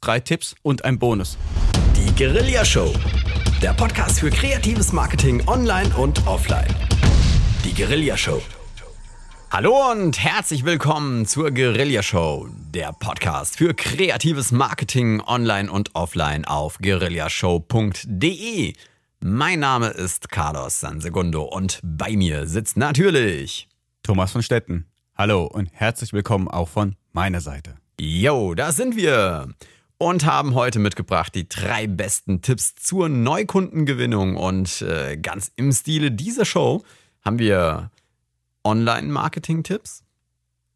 drei 0.00 0.18
Tipps 0.18 0.54
und 0.62 0.84
ein 0.84 0.98
Bonus. 0.98 1.36
Die 1.94 2.14
Guerilla 2.14 2.64
Show. 2.64 2.92
Der 3.60 3.74
Podcast 3.74 4.20
für 4.20 4.30
kreatives 4.30 4.92
Marketing 4.92 5.46
online 5.46 5.94
und 5.94 6.26
offline. 6.26 6.74
Die 7.64 7.74
Guerilla 7.74 8.16
Show. 8.16 8.40
Hallo 9.50 9.90
und 9.90 10.18
herzlich 10.18 10.64
willkommen 10.64 11.26
zur 11.26 11.50
Guerilla 11.50 12.02
Show, 12.02 12.48
der 12.72 12.94
Podcast 12.94 13.58
für 13.58 13.74
kreatives 13.74 14.52
Marketing 14.52 15.20
online 15.20 15.70
und 15.70 15.94
offline 15.94 16.46
auf 16.46 16.78
guerillashow.de. 16.78 18.72
Mein 19.20 19.60
Name 19.60 19.88
ist 19.88 20.30
Carlos 20.30 20.80
Sansegundo 20.80 21.42
und 21.42 21.78
bei 21.82 22.16
mir 22.16 22.46
sitzt 22.46 22.78
natürlich 22.78 23.68
Thomas 24.02 24.32
von 24.32 24.42
Stetten. 24.42 24.86
Hallo 25.14 25.44
und 25.44 25.68
herzlich 25.72 26.14
willkommen 26.14 26.48
auch 26.48 26.68
von 26.68 26.96
meiner 27.12 27.42
Seite. 27.42 27.74
Yo, 28.00 28.54
da 28.54 28.72
sind 28.72 28.96
wir 28.96 29.48
und 30.00 30.24
haben 30.24 30.54
heute 30.54 30.78
mitgebracht 30.78 31.34
die 31.34 31.46
drei 31.46 31.86
besten 31.86 32.40
Tipps 32.40 32.74
zur 32.74 33.10
Neukundengewinnung. 33.10 34.34
Und 34.34 34.80
äh, 34.80 35.18
ganz 35.18 35.52
im 35.56 35.72
Stile 35.72 36.10
dieser 36.10 36.46
Show 36.46 36.82
haben 37.20 37.38
wir 37.38 37.90
Online-Marketing-Tipps, 38.64 40.02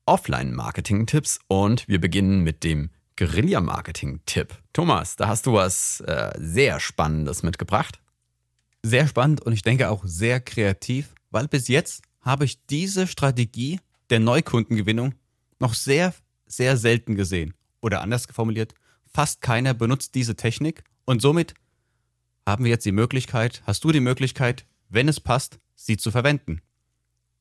Offline-Marketing-Tipps 0.05 1.41
und 1.49 1.89
wir 1.89 2.03
beginnen 2.03 2.43
mit 2.43 2.65
dem 2.65 2.91
Guerilla-Marketing-Tipp. 3.17 4.59
Thomas, 4.75 5.17
da 5.17 5.27
hast 5.27 5.47
du 5.47 5.55
was 5.55 6.01
äh, 6.03 6.33
sehr 6.39 6.79
Spannendes 6.79 7.43
mitgebracht. 7.43 8.01
Sehr 8.83 9.09
spannend 9.09 9.41
und 9.41 9.55
ich 9.55 9.63
denke 9.63 9.89
auch 9.89 10.03
sehr 10.05 10.39
kreativ, 10.39 11.15
weil 11.31 11.49
bis 11.49 11.69
jetzt 11.69 12.03
habe 12.21 12.45
ich 12.45 12.67
diese 12.67 13.07
Strategie 13.07 13.81
der 14.11 14.21
Neukundengewinnung 14.21 15.15
noch 15.61 15.73
sehr, 15.73 16.13
sehr 16.45 16.77
selten 16.77 17.15
gesehen. 17.15 17.55
Oder 17.81 18.03
anders 18.03 18.27
formuliert, 18.31 18.75
fast 19.15 19.41
keiner 19.41 19.73
benutzt 19.73 20.15
diese 20.15 20.35
Technik 20.35 20.83
und 21.05 21.23
somit 21.23 21.55
haben 22.47 22.65
wir 22.65 22.71
jetzt 22.71 22.85
die 22.85 22.93
Möglichkeit, 22.93 23.63
hast 23.65 23.85
du 23.85 23.93
die 23.93 24.01
Möglichkeit, 24.01 24.67
wenn 24.89 25.09
es 25.09 25.21
passt, 25.21 25.59
sie 25.77 25.97
zu 25.97 26.11
verwenden. 26.11 26.61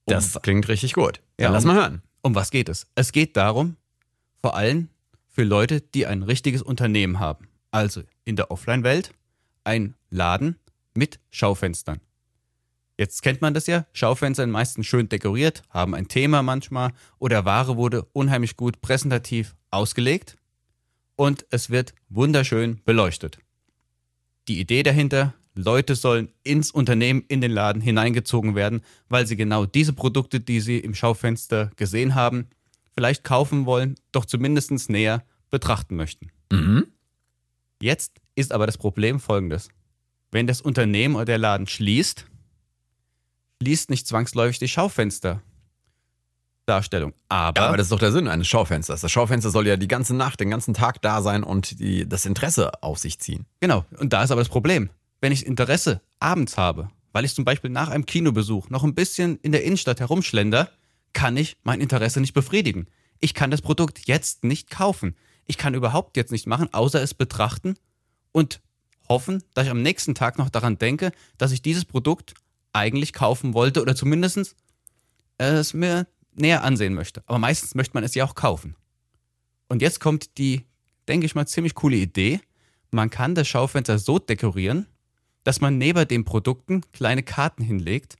Um, 0.06 0.14
das 0.14 0.40
klingt 0.42 0.68
richtig 0.68 0.94
gut. 0.94 1.22
Ja, 1.40 1.50
lass 1.50 1.66
mal 1.66 1.76
hören. 1.76 2.02
Um 2.22 2.36
was 2.36 2.52
geht 2.52 2.70
es? 2.70 2.88
Es 2.96 3.12
geht 3.12 3.36
darum, 3.36 3.76
vor 4.42 4.56
allem 4.56 4.90
für 5.28 5.44
Leute, 5.44 5.82
die 5.82 6.06
ein 6.06 6.24
richtiges 6.24 6.62
Unternehmen 6.62 7.20
haben. 7.20 7.50
Also 7.72 8.04
in 8.24 8.36
der 8.36 8.52
Offline-Welt 8.52 9.12
ein 9.64 9.96
Laden 10.10 10.58
mit 10.94 11.20
Schaufenstern. 11.32 12.00
Jetzt 12.98 13.24
kennt 13.24 13.42
man 13.42 13.56
das 13.56 13.66
ja, 13.66 13.88
Schaufenster 13.94 14.44
sind 14.44 14.52
meistens 14.52 14.86
schön 14.86 15.10
dekoriert, 15.10 15.64
haben 15.70 15.96
ein 15.96 16.08
Thema 16.08 16.44
manchmal 16.44 16.94
oder 17.18 17.44
Ware 17.44 17.76
wurde 17.76 18.04
unheimlich 18.14 18.56
gut 18.56 18.82
präsentativ 18.82 19.56
ausgelegt 19.72 20.38
und 21.16 21.46
es 21.50 21.70
wird 21.70 21.94
wunderschön 22.10 22.82
beleuchtet. 22.86 23.40
Die 24.48 24.60
Idee 24.60 24.84
dahinter, 24.84 25.34
Leute 25.56 25.96
sollen 25.96 26.30
ins 26.44 26.72
Unternehmen, 26.72 27.24
in 27.28 27.42
den 27.42 27.52
Laden 27.52 27.82
hineingezogen 27.82 28.56
werden, 28.56 28.82
weil 29.08 29.28
sie 29.28 29.36
genau 29.36 29.66
diese 29.66 29.94
Produkte, 29.94 30.40
die 30.40 30.60
sie 30.60 30.80
im 30.80 30.96
Schaufenster 30.96 31.72
gesehen 31.76 32.16
haben, 32.16 32.48
vielleicht 32.94 33.24
kaufen 33.24 33.66
wollen, 33.66 33.96
doch 34.12 34.26
zumindest 34.26 34.90
näher 34.90 35.24
betrachten 35.50 35.96
möchten. 35.96 36.32
Mhm. 36.52 36.88
Jetzt 37.82 38.20
ist 38.36 38.52
aber 38.52 38.66
das 38.66 38.78
Problem 38.78 39.20
folgendes. 39.20 39.70
Wenn 40.32 40.48
das 40.48 40.62
Unternehmen 40.62 41.16
oder 41.16 41.26
der 41.26 41.38
Laden 41.38 41.68
schließt, 41.68 42.26
schließt 43.62 43.90
nicht 43.90 44.08
zwangsläufig 44.08 44.60
die 44.60 44.68
Schaufenster 44.68 45.44
Darstellung. 46.66 47.14
Aber, 47.30 47.62
ja, 47.62 47.68
aber 47.68 47.78
das 47.78 47.86
ist 47.86 47.92
doch 47.92 48.00
der 48.00 48.12
Sinn 48.12 48.28
eines 48.28 48.48
Schaufensters. 48.48 49.02
Das 49.02 49.12
Schaufenster 49.12 49.50
soll 49.50 49.68
ja 49.68 49.78
die 49.78 49.88
ganze 49.88 50.16
Nacht, 50.16 50.40
den 50.40 50.50
ganzen 50.50 50.74
Tag 50.74 51.02
da 51.02 51.22
sein 51.22 51.44
und 51.44 51.80
die, 51.80 52.08
das 52.08 52.26
Interesse 52.26 52.72
auf 52.82 53.00
sich 53.00 53.20
ziehen. 53.20 53.46
Genau. 53.60 53.86
Und 53.98 54.14
da 54.14 54.24
ist 54.24 54.32
aber 54.32 54.42
das 54.42 54.50
Problem. 54.50 54.90
Wenn 55.22 55.32
ich 55.32 55.46
Interesse 55.46 56.02
abends 56.20 56.58
habe, 56.58 56.90
weil 57.12 57.26
ich 57.26 57.36
zum 57.36 57.46
Beispiel 57.46 57.70
nach 57.70 57.90
einem 57.90 58.06
Kinobesuch 58.06 58.70
noch 58.70 58.84
ein 58.84 58.96
bisschen 58.96 59.38
in 59.42 59.52
der 59.52 59.64
Innenstadt 59.64 60.00
herumschlender, 60.00 60.70
kann 61.14 61.38
ich 61.38 61.58
mein 61.64 61.82
Interesse 61.82 62.20
nicht 62.20 62.34
befriedigen. 62.34 62.88
Ich 63.20 63.34
kann 63.34 63.52
das 63.52 63.62
Produkt 63.62 64.08
jetzt 64.08 64.44
nicht 64.44 64.70
kaufen. 64.70 65.16
Ich 65.46 65.58
kann 65.58 65.74
überhaupt 65.74 66.18
jetzt 66.18 66.32
nicht 66.32 66.48
machen, 66.48 66.74
außer 66.74 67.02
es 67.02 67.14
betrachten 67.14 67.76
und 68.32 68.62
hoffen, 69.08 69.44
dass 69.54 69.66
ich 69.66 69.72
am 69.72 69.82
nächsten 69.82 70.16
Tag 70.16 70.38
noch 70.38 70.50
daran 70.50 70.78
denke, 70.78 71.12
dass 71.38 71.52
ich 71.52 71.62
dieses 71.62 71.86
Produkt 71.86 72.34
eigentlich 72.74 73.14
kaufen 73.14 73.54
wollte 73.54 73.82
oder 73.82 73.96
zumindest 73.96 74.56
es 75.38 75.74
mir 75.74 76.08
näher 76.36 76.64
ansehen 76.64 76.94
möchte. 76.94 77.24
Aber 77.26 77.40
meistens 77.40 77.76
möchte 77.76 77.96
man 77.96 78.04
es 78.04 78.16
ja 78.16 78.26
auch 78.26 78.36
kaufen. 78.36 78.76
Und 79.68 79.82
jetzt 79.82 80.00
kommt 80.00 80.38
die, 80.38 80.66
denke 81.08 81.26
ich 81.26 81.36
mal, 81.36 81.48
ziemlich 81.48 81.76
coole 81.76 81.96
Idee. 81.96 82.40
Man 82.92 83.10
kann 83.10 83.36
das 83.36 83.48
Schaufenster 83.48 83.98
so 84.00 84.20
dekorieren, 84.20 84.88
dass 85.44 85.62
man 85.62 85.78
neben 85.78 86.08
den 86.08 86.26
Produkten 86.26 86.82
kleine 86.92 87.24
Karten 87.24 87.64
hinlegt 87.64 88.18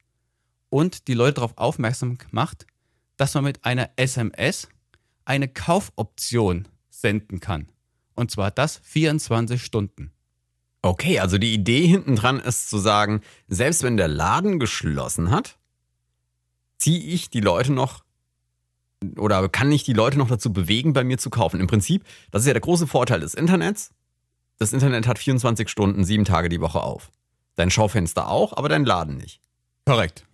und 0.70 1.08
die 1.08 1.14
Leute 1.14 1.36
darauf 1.36 1.58
aufmerksam 1.58 2.18
macht, 2.32 2.66
dass 3.18 3.34
man 3.36 3.44
mit 3.44 3.64
einer 3.66 3.92
SMS 3.96 4.68
eine 5.26 5.48
Kaufoption 5.48 6.68
senden 6.90 7.40
kann. 7.40 7.70
Und 8.16 8.32
zwar 8.32 8.52
das 8.52 8.82
24 8.84 9.64
Stunden. 9.64 10.12
Okay, 10.82 11.20
also 11.20 11.38
die 11.38 11.54
Idee 11.54 11.88
hinten 11.88 12.16
dran 12.16 12.40
ist 12.40 12.70
zu 12.70 12.78
sagen, 12.78 13.22
selbst 13.48 13.84
wenn 13.84 13.96
der 13.96 14.10
Laden 14.10 14.60
geschlossen 14.60 15.32
hat, 15.32 15.58
ziehe 16.84 17.00
ich 17.00 17.30
die 17.30 17.40
Leute 17.40 17.72
noch 17.72 18.04
oder 19.18 19.48
kann 19.50 19.72
ich 19.72 19.84
die 19.84 19.94
Leute 19.94 20.18
noch 20.18 20.28
dazu 20.28 20.52
bewegen, 20.52 20.94
bei 20.94 21.04
mir 21.04 21.18
zu 21.18 21.30
kaufen? 21.30 21.60
Im 21.60 21.68
Prinzip, 21.68 22.04
das 22.32 22.42
ist 22.42 22.48
ja 22.48 22.54
der 22.54 22.62
große 22.62 22.88
Vorteil 22.88 23.22
des 23.22 23.34
Internets. 23.34 23.92
Das 24.60 24.74
Internet 24.74 25.08
hat 25.08 25.18
24 25.18 25.70
Stunden, 25.70 26.04
sieben 26.04 26.26
Tage 26.26 26.50
die 26.50 26.60
Woche 26.62 26.82
auf. 26.82 27.12
Dein 27.56 27.70
Schaufenster 27.70 28.30
auch, 28.30 28.56
aber 28.56 28.70
dein 28.70 28.86
Laden 28.86 29.18
nicht. 29.18 29.40
Korrekt. 29.86 30.26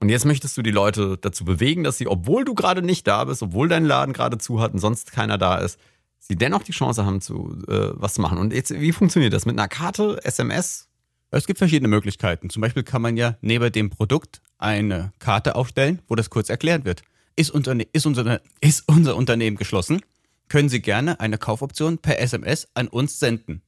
Und 0.00 0.08
jetzt 0.08 0.24
möchtest 0.24 0.56
du 0.56 0.62
die 0.62 0.70
Leute 0.70 1.18
dazu 1.20 1.44
bewegen, 1.44 1.84
dass 1.84 1.98
sie, 1.98 2.06
obwohl 2.06 2.44
du 2.44 2.54
gerade 2.54 2.82
nicht 2.82 3.06
da 3.06 3.24
bist, 3.24 3.42
obwohl 3.42 3.68
dein 3.68 3.84
Laden 3.84 4.12
gerade 4.12 4.38
zu 4.38 4.60
hat 4.60 4.72
und 4.72 4.78
sonst 4.78 5.12
keiner 5.12 5.38
da 5.38 5.56
ist, 5.56 5.78
sie 6.18 6.36
dennoch 6.36 6.62
die 6.62 6.72
Chance 6.72 7.04
haben, 7.04 7.20
zu 7.20 7.58
äh, 7.68 7.90
was 7.94 8.14
zu 8.14 8.20
machen. 8.20 8.38
Und 8.38 8.52
jetzt, 8.52 8.70
wie 8.78 8.92
funktioniert 8.92 9.32
das? 9.32 9.44
Mit 9.44 9.58
einer 9.58 9.68
Karte, 9.68 10.20
SMS? 10.24 10.88
Es 11.30 11.46
gibt 11.46 11.58
verschiedene 11.58 11.88
Möglichkeiten. 11.88 12.48
Zum 12.48 12.62
Beispiel 12.62 12.82
kann 12.82 13.02
man 13.02 13.16
ja 13.16 13.36
neben 13.40 13.70
dem 13.72 13.90
Produkt 13.90 14.40
eine 14.60 15.12
Karte 15.18 15.54
aufstellen, 15.54 16.02
wo 16.08 16.14
das 16.14 16.30
kurz 16.30 16.48
erklärt 16.48 16.84
wird. 16.84 17.02
Ist, 17.36 17.50
Unterne 17.50 17.84
ist, 17.92 18.06
unser, 18.06 18.40
ist 18.60 18.84
unser 18.86 19.16
Unternehmen 19.16 19.56
geschlossen? 19.56 20.02
Können 20.48 20.68
Sie 20.68 20.82
gerne 20.82 21.20
eine 21.20 21.38
Kaufoption 21.38 21.98
per 21.98 22.18
SMS 22.18 22.68
an 22.74 22.88
uns 22.88 23.18
senden. 23.18 23.62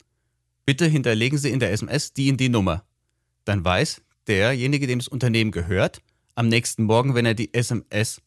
Bitte 0.65 0.87
hinterlegen 0.87 1.39
Sie 1.39 1.51
in 1.51 1.61
der 1.61 1.73
SMS 1.73 2.13
die 2.13 2.29
in 2.29 2.37
die 2.37 2.49
Nummer. 2.49 2.85
Dann 3.45 3.65
weiß 3.65 4.03
derjenige, 4.27 4.87
dem 4.87 4.99
das 4.99 5.09
Unternehmen 5.09 5.51
gehört, 5.51 6.03
am 6.35 6.49
nächsten 6.49 6.85
Morgen, 6.85 7.15
wenn 7.15 7.27
er 7.27 7.35
die 7.35 7.53
SMS 7.53 8.21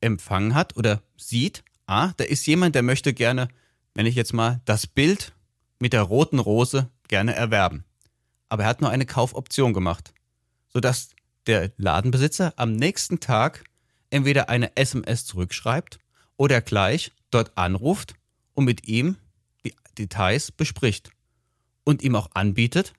empfangen 0.00 0.54
hat 0.54 0.76
oder 0.76 1.02
sieht, 1.16 1.64
ah, 1.86 2.12
da 2.16 2.24
ist 2.24 2.46
jemand, 2.46 2.74
der 2.74 2.82
möchte 2.82 3.12
gerne, 3.14 3.48
wenn 3.94 4.06
ich 4.06 4.14
jetzt 4.14 4.32
mal 4.32 4.60
das 4.64 4.86
Bild 4.86 5.34
mit 5.78 5.92
der 5.92 6.02
roten 6.02 6.38
Rose 6.38 6.90
gerne 7.08 7.34
erwerben. 7.34 7.84
Aber 8.48 8.64
er 8.64 8.68
hat 8.68 8.80
nur 8.80 8.90
eine 8.90 9.06
Kaufoption 9.06 9.72
gemacht, 9.72 10.12
sodass 10.68 11.10
der 11.46 11.72
Ladenbesitzer 11.76 12.52
am 12.56 12.72
nächsten 12.72 13.20
Tag 13.20 13.64
entweder 14.10 14.48
eine 14.48 14.76
SMS 14.76 15.24
zurückschreibt 15.24 15.98
oder 16.36 16.60
gleich 16.60 17.12
dort 17.30 17.56
anruft 17.56 18.14
und 18.54 18.64
mit 18.64 18.86
ihm 18.88 19.16
die 19.64 19.74
Details 19.98 20.52
bespricht 20.52 21.10
und 21.84 22.02
ihm 22.02 22.16
auch 22.16 22.30
anbietet, 22.34 22.94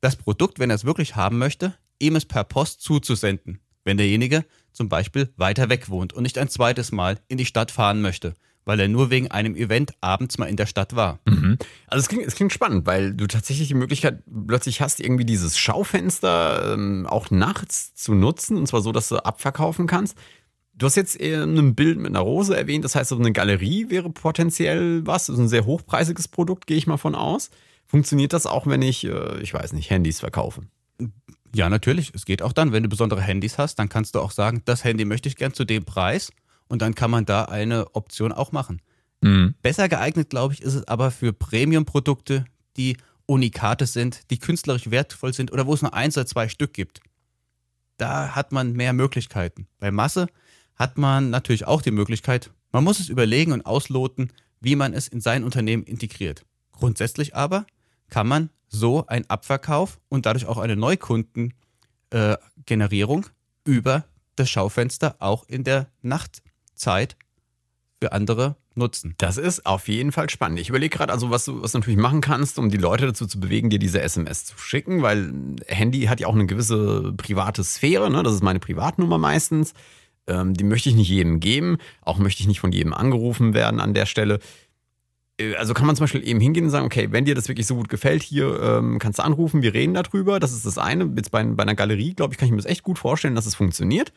das 0.00 0.16
Produkt, 0.16 0.58
wenn 0.58 0.70
er 0.70 0.76
es 0.76 0.84
wirklich 0.84 1.16
haben 1.16 1.38
möchte, 1.38 1.76
ihm 1.98 2.16
es 2.16 2.24
per 2.24 2.44
Post 2.44 2.80
zuzusenden, 2.82 3.60
wenn 3.84 3.96
derjenige 3.96 4.44
zum 4.72 4.88
Beispiel 4.88 5.32
weiter 5.36 5.68
weg 5.68 5.88
wohnt 5.88 6.12
und 6.12 6.22
nicht 6.22 6.38
ein 6.38 6.48
zweites 6.48 6.92
Mal 6.92 7.20
in 7.28 7.38
die 7.38 7.46
Stadt 7.46 7.70
fahren 7.70 8.02
möchte, 8.02 8.34
weil 8.66 8.80
er 8.80 8.88
nur 8.88 9.08
wegen 9.08 9.30
einem 9.30 9.56
Event 9.56 9.94
abends 10.02 10.36
mal 10.36 10.46
in 10.46 10.56
der 10.56 10.66
Stadt 10.66 10.94
war. 10.94 11.20
Mhm. 11.24 11.56
Also 11.86 12.02
es 12.02 12.08
klingt, 12.08 12.26
es 12.26 12.34
klingt 12.34 12.52
spannend, 12.52 12.84
weil 12.84 13.14
du 13.14 13.26
tatsächlich 13.26 13.68
die 13.68 13.74
Möglichkeit 13.74 14.22
plötzlich 14.46 14.82
hast, 14.82 15.00
irgendwie 15.00 15.24
dieses 15.24 15.56
Schaufenster 15.56 16.74
ähm, 16.74 17.06
auch 17.08 17.30
nachts 17.30 17.94
zu 17.94 18.14
nutzen, 18.14 18.58
und 18.58 18.66
zwar 18.66 18.82
so, 18.82 18.92
dass 18.92 19.08
du 19.08 19.24
abverkaufen 19.24 19.86
kannst. 19.86 20.18
Du 20.74 20.84
hast 20.84 20.96
jetzt 20.96 21.18
ein 21.18 21.74
Bild 21.74 21.96
mit 21.98 22.08
einer 22.08 22.20
Rose 22.20 22.54
erwähnt, 22.54 22.84
das 22.84 22.96
heißt, 22.96 23.08
so 23.08 23.16
eine 23.16 23.32
Galerie 23.32 23.88
wäre 23.88 24.10
potenziell 24.10 25.06
was, 25.06 25.26
das 25.26 25.36
ist 25.36 25.40
ein 25.40 25.48
sehr 25.48 25.64
hochpreisiges 25.64 26.28
Produkt, 26.28 26.66
gehe 26.66 26.76
ich 26.76 26.86
mal 26.86 26.98
von 26.98 27.14
aus. 27.14 27.50
Funktioniert 27.86 28.34
das 28.34 28.46
auch, 28.46 28.66
wenn 28.66 28.82
ich, 28.82 29.04
äh, 29.04 29.40
ich 29.40 29.54
weiß 29.54 29.72
nicht, 29.72 29.88
Handys 29.88 30.20
verkaufe? 30.20 30.62
Ja, 31.54 31.70
natürlich. 31.70 32.12
Es 32.14 32.26
geht 32.26 32.42
auch 32.42 32.52
dann, 32.52 32.72
wenn 32.72 32.82
du 32.82 32.88
besondere 32.88 33.22
Handys 33.22 33.58
hast, 33.58 33.76
dann 33.76 33.88
kannst 33.88 34.16
du 34.16 34.20
auch 34.20 34.32
sagen, 34.32 34.62
das 34.64 34.82
Handy 34.82 35.04
möchte 35.04 35.28
ich 35.28 35.36
gern 35.36 35.54
zu 35.54 35.64
dem 35.64 35.84
Preis 35.84 36.32
und 36.68 36.82
dann 36.82 36.94
kann 36.94 37.10
man 37.10 37.24
da 37.24 37.44
eine 37.44 37.94
Option 37.94 38.32
auch 38.32 38.52
machen. 38.52 38.80
Mhm. 39.20 39.54
Besser 39.62 39.88
geeignet, 39.88 40.30
glaube 40.30 40.54
ich, 40.54 40.62
ist 40.62 40.74
es 40.74 40.86
aber 40.88 41.10
für 41.10 41.32
Premium-Produkte, 41.32 42.44
die 42.76 42.96
Unikate 43.26 43.86
sind, 43.86 44.30
die 44.30 44.38
künstlerisch 44.38 44.90
wertvoll 44.90 45.32
sind 45.32 45.52
oder 45.52 45.66
wo 45.66 45.74
es 45.74 45.82
nur 45.82 45.94
eins 45.94 46.16
oder 46.16 46.26
zwei 46.26 46.48
Stück 46.48 46.72
gibt. 46.72 47.00
Da 47.96 48.36
hat 48.36 48.52
man 48.52 48.72
mehr 48.72 48.92
Möglichkeiten. 48.92 49.66
Bei 49.78 49.90
Masse 49.90 50.28
hat 50.76 50.98
man 50.98 51.30
natürlich 51.30 51.66
auch 51.66 51.82
die 51.82 51.90
Möglichkeit, 51.90 52.50
man 52.72 52.84
muss 52.84 53.00
es 53.00 53.08
überlegen 53.08 53.52
und 53.52 53.64
ausloten, 53.64 54.32
wie 54.60 54.76
man 54.76 54.92
es 54.92 55.08
in 55.08 55.20
sein 55.20 55.44
Unternehmen 55.44 55.82
integriert. 55.82 56.44
Grundsätzlich 56.72 57.34
aber 57.34 57.66
kann 58.10 58.28
man 58.28 58.50
so 58.68 59.06
einen 59.06 59.28
Abverkauf 59.30 59.98
und 60.08 60.26
dadurch 60.26 60.46
auch 60.46 60.58
eine 60.58 60.76
Neukundengenerierung 60.76 63.24
äh, 63.24 63.28
über 63.64 64.04
das 64.36 64.50
Schaufenster 64.50 65.16
auch 65.18 65.48
in 65.48 65.64
der 65.64 65.88
Nachtzeit 66.76 67.16
für 68.02 68.12
andere 68.12 68.56
nutzen. 68.74 69.14
Das 69.16 69.38
ist 69.38 69.64
auf 69.64 69.88
jeden 69.88 70.12
Fall 70.12 70.28
spannend. 70.28 70.60
Ich 70.60 70.68
überlege 70.68 70.94
gerade, 70.94 71.10
also 71.10 71.30
was 71.30 71.46
du, 71.46 71.62
was 71.62 71.72
du 71.72 71.78
natürlich 71.78 71.98
machen 71.98 72.20
kannst, 72.20 72.58
um 72.58 72.68
die 72.68 72.76
Leute 72.76 73.06
dazu 73.06 73.26
zu 73.26 73.40
bewegen, 73.40 73.70
dir 73.70 73.78
diese 73.78 74.02
SMS 74.02 74.44
zu 74.44 74.58
schicken, 74.58 75.00
weil 75.00 75.32
Handy 75.66 76.02
hat 76.02 76.20
ja 76.20 76.26
auch 76.26 76.34
eine 76.34 76.44
gewisse 76.44 77.14
private 77.16 77.64
Sphäre, 77.64 78.10
ne? 78.10 78.22
das 78.22 78.34
ist 78.34 78.42
meine 78.42 78.60
Privatnummer 78.60 79.16
meistens. 79.16 79.72
Ähm, 80.26 80.52
die 80.52 80.64
möchte 80.64 80.90
ich 80.90 80.94
nicht 80.94 81.08
jedem 81.08 81.40
geben, 81.40 81.78
auch 82.02 82.18
möchte 82.18 82.42
ich 82.42 82.48
nicht 82.48 82.60
von 82.60 82.72
jedem 82.72 82.92
angerufen 82.92 83.54
werden 83.54 83.80
an 83.80 83.94
der 83.94 84.04
Stelle. 84.04 84.40
Äh, 85.40 85.54
also 85.54 85.72
kann 85.72 85.86
man 85.86 85.96
zum 85.96 86.04
Beispiel 86.04 86.28
eben 86.28 86.40
hingehen 86.40 86.64
und 86.64 86.70
sagen, 86.70 86.84
okay, 86.84 87.08
wenn 87.12 87.24
dir 87.24 87.34
das 87.34 87.48
wirklich 87.48 87.66
so 87.66 87.76
gut 87.76 87.88
gefällt, 87.88 88.22
hier 88.22 88.60
ähm, 88.60 88.98
kannst 88.98 89.20
du 89.20 89.22
anrufen, 89.22 89.62
wir 89.62 89.72
reden 89.72 89.94
darüber. 89.94 90.38
Das 90.38 90.52
ist 90.52 90.66
das 90.66 90.76
eine. 90.76 91.10
Jetzt 91.16 91.30
bei, 91.30 91.42
bei 91.44 91.62
einer 91.62 91.76
Galerie, 91.76 92.12
glaube 92.12 92.34
ich, 92.34 92.38
kann 92.38 92.46
ich 92.46 92.52
mir 92.52 92.58
das 92.58 92.66
echt 92.66 92.82
gut 92.82 92.98
vorstellen, 92.98 93.36
dass 93.36 93.46
es 93.46 93.54
funktioniert. 93.54 94.12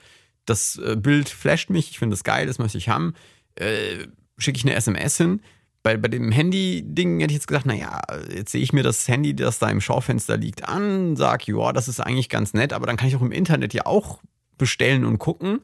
Das 0.46 0.78
äh, 0.78 0.96
Bild 0.96 1.30
flasht 1.30 1.70
mich, 1.70 1.92
ich 1.92 2.00
finde 2.00 2.14
das 2.16 2.24
geil, 2.24 2.48
das 2.48 2.60
möchte 2.60 2.78
ich 2.78 2.90
haben. 2.90 3.14
Äh, 3.56 4.08
Schicke 4.38 4.58
ich 4.58 4.66
eine 4.66 4.76
SMS 4.76 5.18
hin. 5.18 5.42
Bei, 5.84 5.98
bei 5.98 6.08
dem 6.08 6.32
Handy-Ding 6.32 7.20
hätte 7.20 7.32
ich 7.32 7.38
jetzt 7.38 7.48
gesagt, 7.48 7.66
naja, 7.66 8.02
jetzt 8.34 8.52
sehe 8.52 8.62
ich 8.62 8.74
mir 8.74 8.84
das 8.84 9.08
Handy, 9.08 9.36
das 9.36 9.60
da 9.60 9.70
im 9.70 9.82
Schaufenster 9.82 10.38
liegt, 10.38 10.68
an, 10.68 11.16
sage, 11.16 11.54
ja, 11.58 11.72
das 11.74 11.88
ist 11.88 12.00
eigentlich 12.00 12.30
ganz 12.30 12.54
nett, 12.54 12.74
aber 12.74 12.86
dann 12.86 12.98
kann 12.98 13.08
ich 13.08 13.16
auch 13.16 13.22
im 13.22 13.32
Internet 13.32 13.74
ja 13.74 13.86
auch 13.86 14.20
bestellen 14.58 15.06
und 15.06 15.20
gucken. 15.20 15.62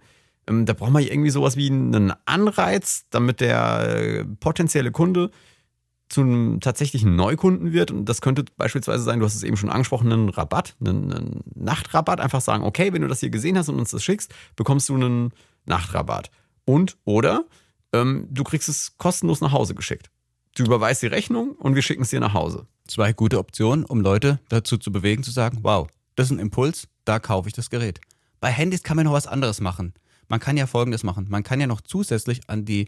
Ähm, 0.48 0.66
da 0.66 0.74
braucht 0.74 0.92
man 0.92 1.04
irgendwie 1.04 1.30
sowas 1.30 1.58
wie 1.58 1.70
einen 1.70 2.14
Anreiz, 2.26 3.06
damit 3.10 3.42
der 3.42 3.98
äh, 3.98 4.26
potenzielle 4.40 4.92
Kunde 4.92 5.32
zu 6.10 6.22
einem 6.22 6.60
tatsächlichen 6.60 7.16
Neukunden 7.16 7.74
wird. 7.74 7.92
Und 7.92 8.06
das 8.06 8.22
könnte 8.22 8.46
beispielsweise 8.58 9.04
sein, 9.04 9.20
du 9.20 9.26
hast 9.26 9.36
es 9.36 9.44
eben 9.44 9.58
schon 9.58 9.70
angesprochen, 9.70 10.12
einen 10.12 10.30
Rabatt, 10.30 10.76
einen, 10.80 11.12
einen 11.12 11.44
Nachtrabatt. 11.56 12.20
Einfach 12.20 12.42
sagen, 12.42 12.64
okay, 12.64 12.94
wenn 12.94 13.02
du 13.02 13.08
das 13.08 13.20
hier 13.20 13.30
gesehen 13.30 13.58
hast 13.58 13.70
und 13.70 13.80
uns 13.80 13.92
das 13.92 14.04
schickst, 14.04 14.34
bekommst 14.56 14.90
du 14.90 14.96
einen 14.96 15.32
Nachtrabatt. 15.66 16.30
Und 16.66 16.98
oder 17.06 17.46
ähm, 17.94 18.28
du 18.30 18.44
kriegst 18.44 18.70
es 18.70 18.98
kostenlos 18.98 19.42
nach 19.42 19.52
Hause 19.52 19.76
geschickt. 19.76 20.10
Du 20.56 20.64
überweist 20.64 21.02
die 21.02 21.08
Rechnung 21.08 21.52
und 21.52 21.76
wir 21.76 21.82
schicken 21.82 22.04
es 22.04 22.12
dir 22.12 22.20
nach 22.20 22.34
Hause. 22.34 22.68
Zwei 22.88 23.12
gute 23.14 23.40
Optionen, 23.40 23.84
um 23.84 24.00
Leute 24.00 24.40
dazu 24.50 24.78
zu 24.78 24.92
bewegen, 24.92 25.24
zu 25.24 25.32
sagen, 25.32 25.60
wow, 25.64 25.88
das 26.16 26.28
ist 26.28 26.32
ein 26.32 26.40
Impuls, 26.40 26.88
da 27.04 27.20
kaufe 27.20 27.50
ich 27.50 27.54
das 27.54 27.70
Gerät. 27.70 28.00
Bei 28.40 28.52
Handys 28.52 28.84
kann 28.84 28.96
man 28.96 29.06
noch 29.06 29.14
was 29.14 29.28
anderes 29.28 29.60
machen. 29.60 29.94
Man 30.28 30.40
kann 30.40 30.56
ja 30.58 30.66
Folgendes 30.66 31.04
machen. 31.04 31.28
Man 31.30 31.44
kann 31.44 31.60
ja 31.60 31.68
noch 31.68 31.82
zusätzlich 31.82 32.42
an 32.48 32.64
die 32.64 32.88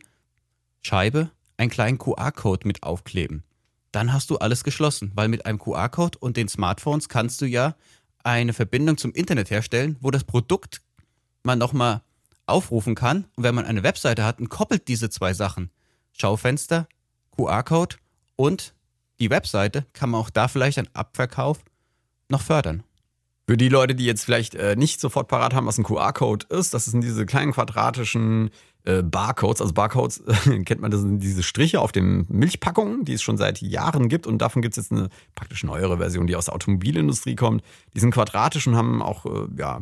Scheibe 0.81 1.31
einen 1.57 1.69
kleinen 1.69 1.97
QR-Code 1.97 2.67
mit 2.67 2.83
aufkleben. 2.83 3.43
Dann 3.91 4.13
hast 4.13 4.29
du 4.29 4.37
alles 4.37 4.63
geschlossen, 4.63 5.11
weil 5.15 5.27
mit 5.27 5.45
einem 5.45 5.59
QR-Code 5.59 6.19
und 6.19 6.37
den 6.37 6.47
Smartphones 6.47 7.09
kannst 7.09 7.41
du 7.41 7.45
ja 7.45 7.75
eine 8.23 8.53
Verbindung 8.53 8.97
zum 8.97 9.13
Internet 9.13 9.49
herstellen, 9.49 9.97
wo 10.01 10.11
das 10.11 10.23
Produkt 10.23 10.81
man 11.43 11.57
nochmal 11.57 12.01
aufrufen 12.45 12.95
kann. 12.95 13.25
Und 13.35 13.43
wenn 13.43 13.55
man 13.55 13.65
eine 13.65 13.83
Webseite 13.83 14.23
hat 14.23 14.39
und 14.39 14.49
koppelt 14.49 14.87
diese 14.87 15.09
zwei 15.09 15.33
Sachen, 15.33 15.71
Schaufenster, 16.11 16.87
QR-Code 17.35 17.95
und 18.35 18.73
die 19.19 19.29
Webseite, 19.29 19.85
kann 19.93 20.09
man 20.09 20.21
auch 20.21 20.29
da 20.29 20.47
vielleicht 20.47 20.77
einen 20.77 20.93
Abverkauf 20.93 21.59
noch 22.29 22.41
fördern. 22.41 22.83
Für 23.47 23.57
die 23.57 23.69
Leute, 23.69 23.95
die 23.95 24.05
jetzt 24.05 24.25
vielleicht 24.25 24.55
äh, 24.55 24.75
nicht 24.75 24.99
sofort 24.99 25.29
parat 25.29 25.53
haben, 25.53 25.67
was 25.67 25.77
ein 25.77 25.85
QR-Code 25.85 26.47
ist, 26.49 26.73
das 26.73 26.85
sind 26.85 27.01
diese 27.01 27.25
kleinen 27.25 27.53
quadratischen 27.53 28.49
äh, 28.87 29.03
Barcodes. 29.03 29.61
Also 29.61 29.73
Barcodes 29.73 30.23
kennt 30.65 30.79
man, 30.79 30.91
das 30.91 31.01
sind 31.01 31.19
diese 31.19 31.43
Striche 31.43 31.81
auf 31.81 31.91
den 31.91 32.25
Milchpackungen, 32.29 33.03
die 33.03 33.13
es 33.13 33.21
schon 33.21 33.37
seit 33.37 33.61
Jahren 33.61 34.07
gibt. 34.07 34.25
Und 34.25 34.39
davon 34.39 34.61
gibt 34.61 34.77
es 34.77 34.83
jetzt 34.83 34.91
eine 34.91 35.09
praktisch 35.35 35.63
neuere 35.63 35.97
Version, 35.97 36.25
die 36.25 36.35
aus 36.35 36.45
der 36.45 36.55
Automobilindustrie 36.55 37.35
kommt. 37.35 37.63
Die 37.93 37.99
sind 37.99 38.11
quadratisch 38.11 38.65
und 38.65 38.75
haben 38.75 39.01
auch, 39.01 39.25
äh, 39.25 39.47
ja, 39.57 39.81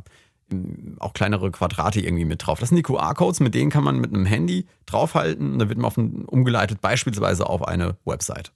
auch 1.00 1.13
kleinere 1.13 1.52
Quadrate 1.52 2.02
irgendwie 2.02 2.25
mit 2.25 2.46
drauf. 2.46 2.60
Das 2.60 2.69
sind 2.69 2.78
die 2.78 2.84
QR-Codes, 2.84 3.40
mit 3.40 3.56
denen 3.56 3.72
kann 3.72 3.84
man 3.84 3.98
mit 4.00 4.13
einem 4.13 4.25
Handy 4.25 4.68
draufhalten 4.86 5.54
und 5.54 5.60
dann 5.60 5.69
wird 5.69 5.78
man 5.78 5.86
auf 5.86 5.98
ein, 5.98 6.25
umgeleitet, 6.25 6.81
beispielsweise 6.81 7.48
auf 7.48 7.68
eine 7.68 7.98
Website. 8.06 8.52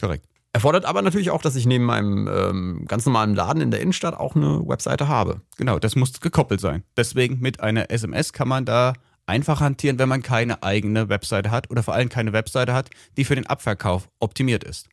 Korrekt. 0.00 0.26
Erfordert 0.52 0.84
aber 0.84 1.02
natürlich 1.02 1.30
auch, 1.30 1.42
dass 1.42 1.56
ich 1.56 1.66
neben 1.66 1.84
meinem 1.84 2.28
ähm, 2.28 2.84
ganz 2.86 3.06
normalen 3.06 3.34
Laden 3.34 3.60
in 3.60 3.72
der 3.72 3.80
Innenstadt 3.80 4.14
auch 4.14 4.36
eine 4.36 4.60
Webseite 4.66 5.08
habe. 5.08 5.40
Genau, 5.56 5.80
das 5.80 5.96
muss 5.96 6.20
gekoppelt 6.20 6.60
sein. 6.60 6.84
Deswegen 6.96 7.40
mit 7.40 7.60
einer 7.60 7.90
SMS 7.90 8.32
kann 8.32 8.48
man 8.48 8.64
da 8.64 8.92
einfach 9.26 9.60
hantieren, 9.60 9.98
wenn 9.98 10.08
man 10.08 10.22
keine 10.22 10.62
eigene 10.62 11.08
Webseite 11.08 11.50
hat 11.50 11.70
oder 11.70 11.82
vor 11.82 11.94
allem 11.94 12.08
keine 12.08 12.32
Webseite 12.32 12.74
hat, 12.74 12.90
die 13.16 13.24
für 13.24 13.34
den 13.34 13.46
Abverkauf 13.46 14.08
optimiert 14.18 14.64
ist. 14.64 14.88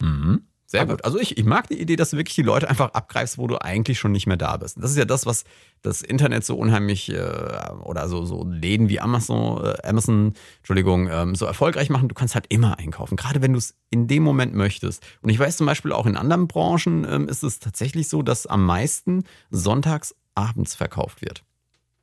Mhm. 0.00 0.42
Sehr 0.66 0.82
Aber 0.82 0.94
gut. 0.94 1.04
Also 1.04 1.20
ich, 1.20 1.36
ich 1.36 1.44
mag 1.44 1.68
die 1.68 1.80
Idee, 1.80 1.94
dass 1.94 2.10
du 2.10 2.16
wirklich 2.16 2.34
die 2.34 2.42
Leute 2.42 2.68
einfach 2.68 2.94
abgreifst, 2.94 3.38
wo 3.38 3.46
du 3.46 3.62
eigentlich 3.62 3.98
schon 3.98 4.10
nicht 4.10 4.26
mehr 4.26 4.36
da 4.36 4.56
bist. 4.56 4.76
Das 4.82 4.90
ist 4.90 4.96
ja 4.96 5.04
das, 5.04 5.24
was 5.24 5.44
das 5.82 6.02
Internet 6.02 6.44
so 6.44 6.56
unheimlich 6.56 7.12
äh, 7.12 7.70
oder 7.84 8.08
so, 8.08 8.24
so 8.24 8.44
Läden 8.44 8.88
wie 8.88 8.98
Amazon, 8.98 9.62
äh, 9.62 9.86
Amazon, 9.86 10.32
Entschuldigung, 10.58 11.08
ähm, 11.12 11.36
so 11.36 11.44
erfolgreich 11.44 11.90
machen. 11.90 12.08
Du 12.08 12.14
kannst 12.14 12.34
halt 12.34 12.46
immer 12.48 12.78
einkaufen, 12.78 13.16
gerade 13.16 13.40
wenn 13.40 13.52
du 13.52 13.58
es 13.58 13.76
in 13.90 14.08
dem 14.08 14.24
Moment 14.24 14.54
möchtest. 14.54 15.00
Und 15.22 15.28
ich 15.28 15.38
weiß 15.38 15.58
zum 15.58 15.66
Beispiel 15.66 15.92
auch 15.92 16.06
in 16.06 16.16
anderen 16.16 16.48
Branchen 16.48 17.06
ähm, 17.08 17.28
ist 17.28 17.44
es 17.44 17.60
tatsächlich 17.60 18.08
so, 18.08 18.22
dass 18.22 18.46
am 18.46 18.66
meisten 18.66 19.22
sonntags 19.50 20.16
abends 20.34 20.74
verkauft 20.74 21.22
wird. 21.22 21.44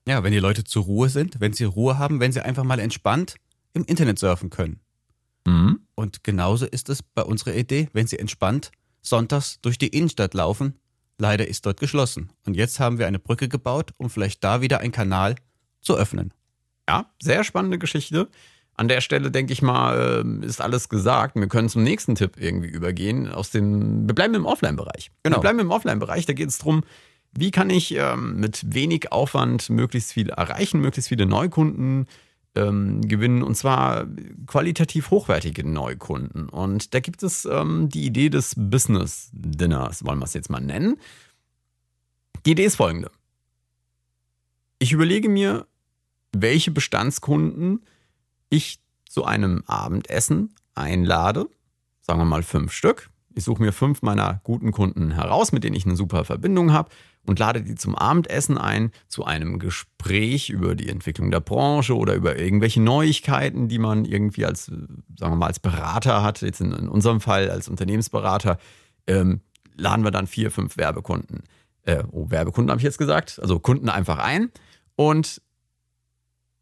Ja, 0.08 0.24
wenn 0.24 0.32
die 0.32 0.40
Leute 0.40 0.64
zur 0.64 0.84
Ruhe 0.84 1.10
sind, 1.10 1.40
wenn 1.40 1.54
sie 1.54 1.64
Ruhe 1.64 1.98
haben, 1.98 2.20
wenn 2.20 2.32
sie 2.32 2.44
einfach 2.44 2.64
mal 2.64 2.80
entspannt 2.80 3.36
im 3.74 3.84
Internet 3.86 4.20
surfen 4.20 4.50
können. 4.50 4.80
Mhm. 5.46 5.82
Und 5.96 6.24
genauso 6.24 6.66
ist 6.66 6.90
es 6.90 7.04
bei 7.04 7.24
unserer 7.24 7.56
Idee, 7.56 7.90
wenn 7.94 8.08
Sie 8.08 8.20
entspannt 8.20 8.72
sonntags 9.02 9.60
durch 9.62 9.78
die 9.78 9.88
Innenstadt 9.88 10.34
laufen. 10.34 10.76
Leider 11.18 11.48
ist 11.48 11.66
dort 11.66 11.80
geschlossen. 11.80 12.32
Und 12.46 12.56
jetzt 12.56 12.80
haben 12.80 12.98
wir 12.98 13.08
eine 13.08 13.20
Brücke 13.20 13.48
gebaut, 13.48 13.92
um 13.98 14.10
vielleicht 14.10 14.44
da 14.44 14.62
wieder 14.62 14.80
einen 14.80 14.92
Kanal 14.92 15.36
zu 15.82 15.96
öffnen. 15.96 16.34
Ja, 16.88 17.12
sehr 17.22 17.44
spannende 17.44 17.78
Geschichte. 17.78 18.28
An 18.76 18.88
der 18.88 19.02
Stelle 19.02 19.30
denke 19.30 19.54
ich 19.54 19.62
mal, 19.62 20.22
ähm, 20.22 20.42
ist 20.42 20.62
alles 20.62 20.90
gesagt. 20.90 21.36
Wir 21.36 21.48
können 21.48 21.70
zum 21.70 21.84
nächsten 21.84 22.16
Tipp 22.16 22.38
irgendwie 22.38 22.70
übergehen. 22.70 23.28
Aus 23.28 23.52
dem, 23.52 24.08
wir 24.08 24.16
bleiben 24.16 24.34
im 24.34 24.46
Offline-Bereich. 24.46 25.12
Genau. 25.24 25.38
Wir 25.38 25.42
bleiben 25.42 25.60
im 25.60 25.72
Offline-Bereich. 25.72 26.26
Da 26.26 26.34
geht 26.34 26.50
es 26.50 26.58
darum, 26.58 26.84
wie 27.34 27.52
kann 27.52 27.70
ich 27.70 27.96
ähm, 27.96 28.38
mit 28.38 28.74
wenig 28.74 29.12
Aufwand 29.12 29.70
möglichst 29.70 30.14
viel 30.14 30.30
erreichen, 30.30 30.82
möglichst 30.82 31.10
viele 31.10 31.26
Neukunden 31.26 32.08
ähm, 32.56 33.02
gewinnen 33.02 33.44
und 33.44 33.56
zwar 33.56 34.06
qualitativ 34.48 35.10
hochwertige 35.12 35.68
Neukunden. 35.68 36.50
Und 36.50 36.94
da 36.94 37.00
gibt 37.00 37.24
es 37.24 37.46
ähm, 37.46 37.90
die 37.90 38.06
Idee 38.06 38.30
des 38.30 38.54
Business 38.58 39.30
Dinners, 39.32 40.04
wollen 40.06 40.20
wir 40.20 40.26
es 40.26 40.34
jetzt 40.34 40.50
mal 40.50 40.60
nennen. 40.60 40.98
Die 42.46 42.52
Idee 42.52 42.66
ist 42.66 42.76
folgende. 42.76 43.12
Ich 44.80 44.92
überlege 44.92 45.30
mir, 45.30 45.68
welche 46.34 46.72
Bestandskunden 46.72 47.86
ich 48.50 48.80
zu 49.08 49.26
einem 49.26 49.64
Abendessen 49.68 50.56
einlade. 50.74 51.48
Sagen 52.02 52.20
wir 52.20 52.26
mal 52.26 52.44
fünf 52.44 52.74
Stück. 52.74 53.10
Ich 53.34 53.44
suche 53.44 53.62
mir 53.62 53.72
fünf 53.72 54.02
meiner 54.02 54.42
guten 54.44 54.72
Kunden 54.72 55.12
heraus, 55.12 55.52
mit 55.52 55.64
denen 55.64 55.76
ich 55.76 55.86
eine 55.86 55.96
super 55.96 56.26
Verbindung 56.26 56.74
habe 56.74 56.90
und 57.26 57.40
lade 57.40 57.62
die 57.62 57.76
zum 57.76 57.96
Abendessen 57.96 58.58
ein, 58.58 58.92
zu 59.08 59.26
einem 59.26 59.60
Gespräch 59.60 60.50
über 60.50 60.76
die 60.76 60.90
Entwicklung 60.90 61.32
der 61.32 61.40
Branche 61.40 61.96
oder 61.96 62.16
über 62.16 62.38
irgendwelche 62.38 62.82
Neuigkeiten, 62.82 63.68
die 63.68 63.80
man 63.80 64.06
irgendwie 64.06 64.46
als, 64.46 64.66
sagen 64.66 64.98
wir 65.18 65.36
mal, 65.36 65.48
als 65.48 65.60
Berater 65.60 66.24
hat, 66.24 66.42
jetzt 66.42 66.62
in, 66.62 66.72
in 66.72 66.90
unserem 66.90 67.22
Fall 67.22 67.50
als 67.50 67.70
Unternehmensberater, 67.70 68.58
ähm, 69.08 69.42
laden 69.76 70.04
wir 70.04 70.12
dann 70.12 70.28
vier, 70.28 70.52
fünf 70.52 70.78
Werbekunden, 70.78 71.44
äh, 71.84 72.04
oh, 72.12 72.30
Werbekunden 72.30 72.70
habe 72.70 72.80
ich 72.80 72.86
jetzt 72.86 72.98
gesagt, 72.98 73.40
also 73.42 73.60
Kunden 73.60 73.90
einfach 73.90 74.18
ein 74.18 74.52
und 74.96 75.42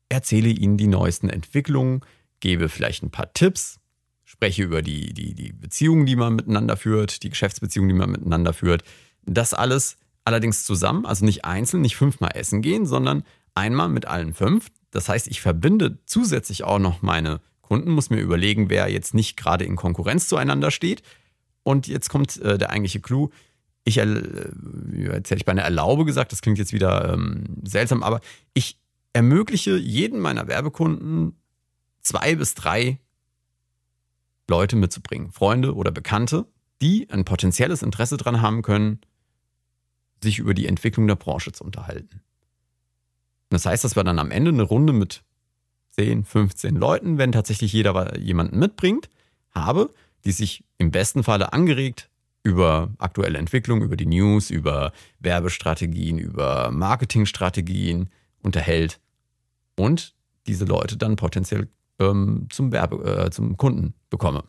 erzähle 0.10 0.50
ihnen 0.50 0.78
die 0.78 0.88
neuesten 0.88 1.30
Entwicklungen, 1.30 2.02
gebe 2.40 2.70
vielleicht 2.70 3.04
ein 3.04 3.12
paar 3.12 3.34
Tipps, 3.34 3.79
spreche 4.30 4.62
über 4.62 4.84
die, 4.84 5.12
die, 5.12 5.34
die 5.34 5.52
Beziehungen, 5.52 6.06
die 6.06 6.16
man 6.16 6.36
miteinander 6.36 6.78
führt, 6.78 7.24
die 7.24 7.32
Geschäftsbeziehungen, 7.32 7.90
die 7.90 7.96
man 7.96 8.12
miteinander 8.12 8.54
führt. 8.54 8.84
Das 9.26 9.56
alles 9.56 9.98
allerdings 10.24 10.66
zusammen, 10.66 11.08
also 11.08 11.26
nicht 11.26 11.46
einzeln, 11.46 11.82
nicht 11.82 11.96
fünfmal 11.96 12.34
essen 12.36 12.62
gehen, 12.62 12.86
sondern 12.86 13.24
einmal 13.56 13.90
mit 13.90 14.06
allen 14.06 14.36
fünf. 14.36 14.68
Das 14.92 15.10
heißt, 15.10 15.28
ich 15.28 15.42
verbinde 15.42 15.98
zusätzlich 16.06 16.64
auch 16.64 16.78
noch 16.78 17.02
meine 17.02 17.42
Kunden, 17.62 17.90
muss 17.90 18.12
mir 18.12 18.22
überlegen, 18.22 18.70
wer 18.70 18.88
jetzt 18.92 19.16
nicht 19.16 19.36
gerade 19.36 19.66
in 19.66 19.76
Konkurrenz 19.76 20.28
zueinander 20.28 20.70
steht. 20.70 21.02
Und 21.64 21.88
jetzt 21.88 22.10
kommt 22.10 22.38
äh, 22.38 22.60
der 22.60 22.70
eigentliche 22.70 23.00
Clou. 23.00 23.30
Ich, 23.84 23.98
äh, 23.98 24.06
jetzt 24.06 25.32
hätte 25.32 25.38
ich 25.38 25.46
bei 25.46 25.54
einer 25.54 25.64
Erlaube 25.64 26.06
gesagt, 26.06 26.32
das 26.32 26.44
klingt 26.44 26.60
jetzt 26.60 26.72
wieder 26.72 27.16
ähm, 27.16 27.46
seltsam, 27.64 28.04
aber 28.04 28.22
ich 28.54 28.78
ermögliche 29.12 29.76
jeden 29.76 30.20
meiner 30.20 30.48
Werbekunden 30.48 31.34
zwei 32.02 32.36
bis 32.36 32.54
drei 32.54 33.00
Leute 34.50 34.76
mitzubringen, 34.76 35.32
Freunde 35.32 35.76
oder 35.76 35.92
Bekannte, 35.92 36.46
die 36.82 37.10
ein 37.10 37.26
potenzielles 37.26 37.82
Interesse 37.82 38.18
daran 38.18 38.42
haben 38.42 38.62
können, 38.62 39.00
sich 40.24 40.40
über 40.40 40.54
die 40.54 40.68
Entwicklung 40.68 41.08
der 41.08 41.16
Branche 41.16 41.52
zu 41.52 41.64
unterhalten. 41.64 42.22
Das 43.50 43.66
heißt, 43.66 43.84
dass 43.84 43.96
wir 43.96 44.04
dann 44.04 44.20
am 44.20 44.32
Ende 44.32 44.52
eine 44.52 44.64
Runde 44.64 44.94
mit 44.94 45.24
10, 45.92 46.24
15 46.24 46.76
Leuten, 46.76 47.18
wenn 47.18 47.32
tatsächlich 47.32 47.74
jeder 47.74 48.18
jemanden 48.18 48.60
mitbringt, 48.60 49.10
habe, 49.52 49.90
die 50.26 50.32
sich 50.32 50.64
im 50.78 50.92
besten 50.92 51.24
Falle 51.24 51.54
angeregt 51.54 52.10
über 52.44 52.90
aktuelle 53.00 53.38
Entwicklung, 53.38 53.82
über 53.82 53.98
die 53.98 54.06
News, 54.06 54.50
über 54.50 54.94
Werbestrategien, 55.20 56.18
über 56.18 56.72
Marketingstrategien 56.72 58.10
unterhält 58.42 59.00
und 59.76 60.14
diese 60.48 60.66
Leute 60.66 60.98
dann 60.98 61.16
potenziell 61.16 61.68
ähm, 62.00 62.48
zum, 62.50 62.72
Werbe, 62.72 63.26
äh, 63.26 63.30
zum 63.30 63.58
Kunden 63.58 63.94
bekomme. 64.10 64.44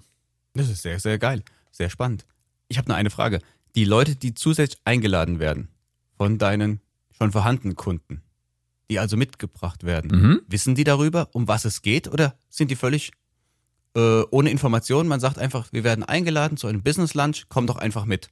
Das 0.54 0.68
ist 0.68 0.82
sehr, 0.82 0.98
sehr 0.98 1.18
geil. 1.18 1.42
Sehr 1.70 1.90
spannend. 1.90 2.26
Ich 2.68 2.78
habe 2.78 2.88
nur 2.88 2.96
eine 2.96 3.10
Frage. 3.10 3.40
Die 3.74 3.84
Leute, 3.84 4.16
die 4.16 4.34
zusätzlich 4.34 4.80
eingeladen 4.84 5.38
werden 5.38 5.68
von 6.16 6.38
deinen 6.38 6.80
schon 7.16 7.32
vorhandenen 7.32 7.76
Kunden, 7.76 8.22
die 8.90 8.98
also 8.98 9.16
mitgebracht 9.16 9.84
werden, 9.84 10.10
mhm. 10.10 10.40
wissen 10.48 10.74
die 10.74 10.84
darüber, 10.84 11.28
um 11.32 11.46
was 11.46 11.64
es 11.64 11.82
geht 11.82 12.08
oder 12.08 12.34
sind 12.48 12.70
die 12.70 12.76
völlig 12.76 13.12
äh, 13.94 14.22
ohne 14.30 14.50
Informationen? 14.50 15.08
Man 15.08 15.20
sagt 15.20 15.38
einfach, 15.38 15.72
wir 15.72 15.84
werden 15.84 16.02
eingeladen 16.02 16.56
zu 16.56 16.66
einem 16.66 16.82
Business 16.82 17.14
Lunch, 17.14 17.46
komm 17.48 17.66
doch 17.66 17.76
einfach 17.76 18.04
mit. 18.04 18.30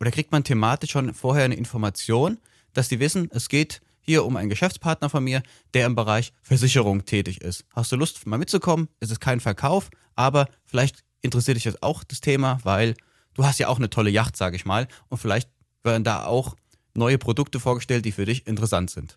Oder 0.00 0.10
kriegt 0.10 0.32
man 0.32 0.42
thematisch 0.42 0.90
schon 0.90 1.14
vorher 1.14 1.44
eine 1.44 1.54
Information, 1.54 2.38
dass 2.72 2.88
die 2.88 2.98
wissen, 2.98 3.28
es 3.32 3.48
geht 3.48 3.80
hier 4.02 4.24
um 4.24 4.36
einen 4.36 4.50
Geschäftspartner 4.50 5.08
von 5.08 5.24
mir, 5.24 5.42
der 5.74 5.86
im 5.86 5.94
Bereich 5.94 6.32
Versicherung 6.42 7.04
tätig 7.04 7.40
ist. 7.40 7.64
Hast 7.74 7.90
du 7.92 7.96
Lust, 7.96 8.26
mal 8.26 8.38
mitzukommen? 8.38 8.88
Es 9.00 9.10
ist 9.10 9.20
kein 9.20 9.40
Verkauf, 9.40 9.88
aber 10.14 10.48
vielleicht 10.66 11.04
interessiert 11.22 11.56
dich 11.56 11.64
jetzt 11.64 11.82
auch 11.82 12.04
das 12.04 12.20
Thema, 12.20 12.58
weil 12.64 12.94
du 13.34 13.44
hast 13.44 13.58
ja 13.58 13.68
auch 13.68 13.78
eine 13.78 13.90
tolle 13.90 14.10
Yacht, 14.10 14.36
sage 14.36 14.56
ich 14.56 14.66
mal, 14.66 14.88
und 15.08 15.18
vielleicht 15.18 15.48
werden 15.84 16.04
da 16.04 16.26
auch 16.26 16.56
neue 16.94 17.18
Produkte 17.18 17.60
vorgestellt, 17.60 18.04
die 18.04 18.12
für 18.12 18.26
dich 18.26 18.46
interessant 18.46 18.90
sind. 18.90 19.16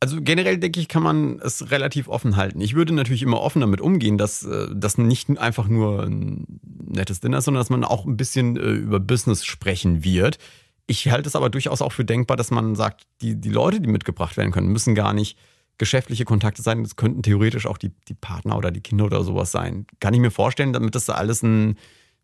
Also 0.00 0.20
generell 0.20 0.58
denke 0.58 0.80
ich, 0.80 0.88
kann 0.88 1.04
man 1.04 1.38
es 1.38 1.70
relativ 1.70 2.08
offen 2.08 2.34
halten. 2.34 2.60
Ich 2.60 2.74
würde 2.74 2.92
natürlich 2.92 3.22
immer 3.22 3.40
offen 3.40 3.60
damit 3.60 3.80
umgehen, 3.80 4.18
dass 4.18 4.42
äh, 4.42 4.66
das 4.74 4.98
nicht 4.98 5.38
einfach 5.38 5.68
nur 5.68 6.02
ein 6.02 6.44
nettes 6.88 7.20
Dinner 7.20 7.38
ist, 7.38 7.44
sondern 7.44 7.60
dass 7.60 7.70
man 7.70 7.84
auch 7.84 8.04
ein 8.04 8.16
bisschen 8.16 8.56
äh, 8.56 8.70
über 8.70 8.98
Business 8.98 9.44
sprechen 9.44 10.02
wird. 10.02 10.38
Ich 10.86 11.08
halte 11.10 11.28
es 11.28 11.36
aber 11.36 11.50
durchaus 11.50 11.82
auch 11.82 11.92
für 11.92 12.04
denkbar, 12.04 12.36
dass 12.36 12.50
man 12.50 12.74
sagt, 12.74 13.02
die, 13.20 13.40
die 13.40 13.50
Leute, 13.50 13.80
die 13.80 13.88
mitgebracht 13.88 14.36
werden 14.36 14.52
können, 14.52 14.68
müssen 14.68 14.94
gar 14.94 15.12
nicht 15.12 15.38
geschäftliche 15.78 16.24
Kontakte 16.24 16.62
sein. 16.62 16.82
Das 16.82 16.96
könnten 16.96 17.22
theoretisch 17.22 17.66
auch 17.66 17.78
die, 17.78 17.92
die 18.08 18.14
Partner 18.14 18.56
oder 18.56 18.70
die 18.70 18.80
Kinder 18.80 19.04
oder 19.06 19.24
sowas 19.24 19.52
sein. 19.52 19.86
Kann 20.00 20.14
ich 20.14 20.20
mir 20.20 20.30
vorstellen, 20.30 20.72
damit 20.72 20.94
das 20.94 21.08
alles 21.08 21.42
ein 21.42 21.76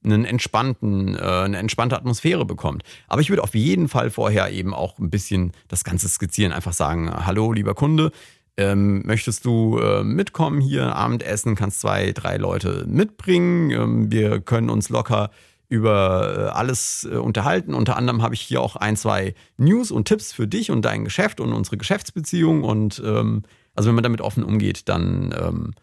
einen 0.04 0.24
entspannten, 0.24 1.16
äh, 1.16 1.18
eine 1.18 1.58
entspannte 1.58 1.96
Atmosphäre 1.96 2.44
bekommt. 2.44 2.82
Aber 3.08 3.20
ich 3.20 3.30
würde 3.30 3.42
auf 3.42 3.54
jeden 3.54 3.88
Fall 3.88 4.10
vorher 4.10 4.50
eben 4.52 4.74
auch 4.74 4.98
ein 4.98 5.10
bisschen 5.10 5.52
das 5.68 5.84
Ganze 5.84 6.08
skizzieren, 6.08 6.52
einfach 6.52 6.72
sagen, 6.72 7.10
hallo 7.10 7.52
lieber 7.52 7.74
Kunde, 7.74 8.12
ähm, 8.56 9.02
möchtest 9.04 9.44
du 9.44 9.78
äh, 9.78 10.02
mitkommen 10.02 10.60
hier 10.60 10.94
Abendessen, 10.94 11.54
kannst 11.54 11.80
zwei, 11.80 12.12
drei 12.12 12.36
Leute 12.36 12.84
mitbringen, 12.88 13.70
ähm, 13.70 14.12
wir 14.12 14.40
können 14.40 14.70
uns 14.70 14.88
locker 14.88 15.30
über 15.68 16.50
äh, 16.50 16.56
alles 16.56 17.06
äh, 17.10 17.16
unterhalten. 17.16 17.75
Unter 17.75 17.96
anderem 17.96 18.22
habe 18.22 18.34
ich 18.34 18.40
hier 18.40 18.60
auch 18.60 18.76
ein, 18.76 18.96
zwei 18.96 19.34
News 19.56 19.90
und 19.90 20.06
Tipps 20.06 20.32
für 20.32 20.46
dich 20.46 20.70
und 20.70 20.82
dein 20.82 21.04
Geschäft 21.04 21.40
und 21.40 21.52
unsere 21.52 21.76
Geschäftsbeziehung. 21.76 22.64
Und 22.64 23.02
ähm, 23.04 23.42
also 23.75 23.88
wenn 23.88 23.94
man 23.94 24.04
damit 24.04 24.20
offen 24.20 24.44
umgeht, 24.44 24.88
dann 24.88 25.34
ähm, 25.38 25.75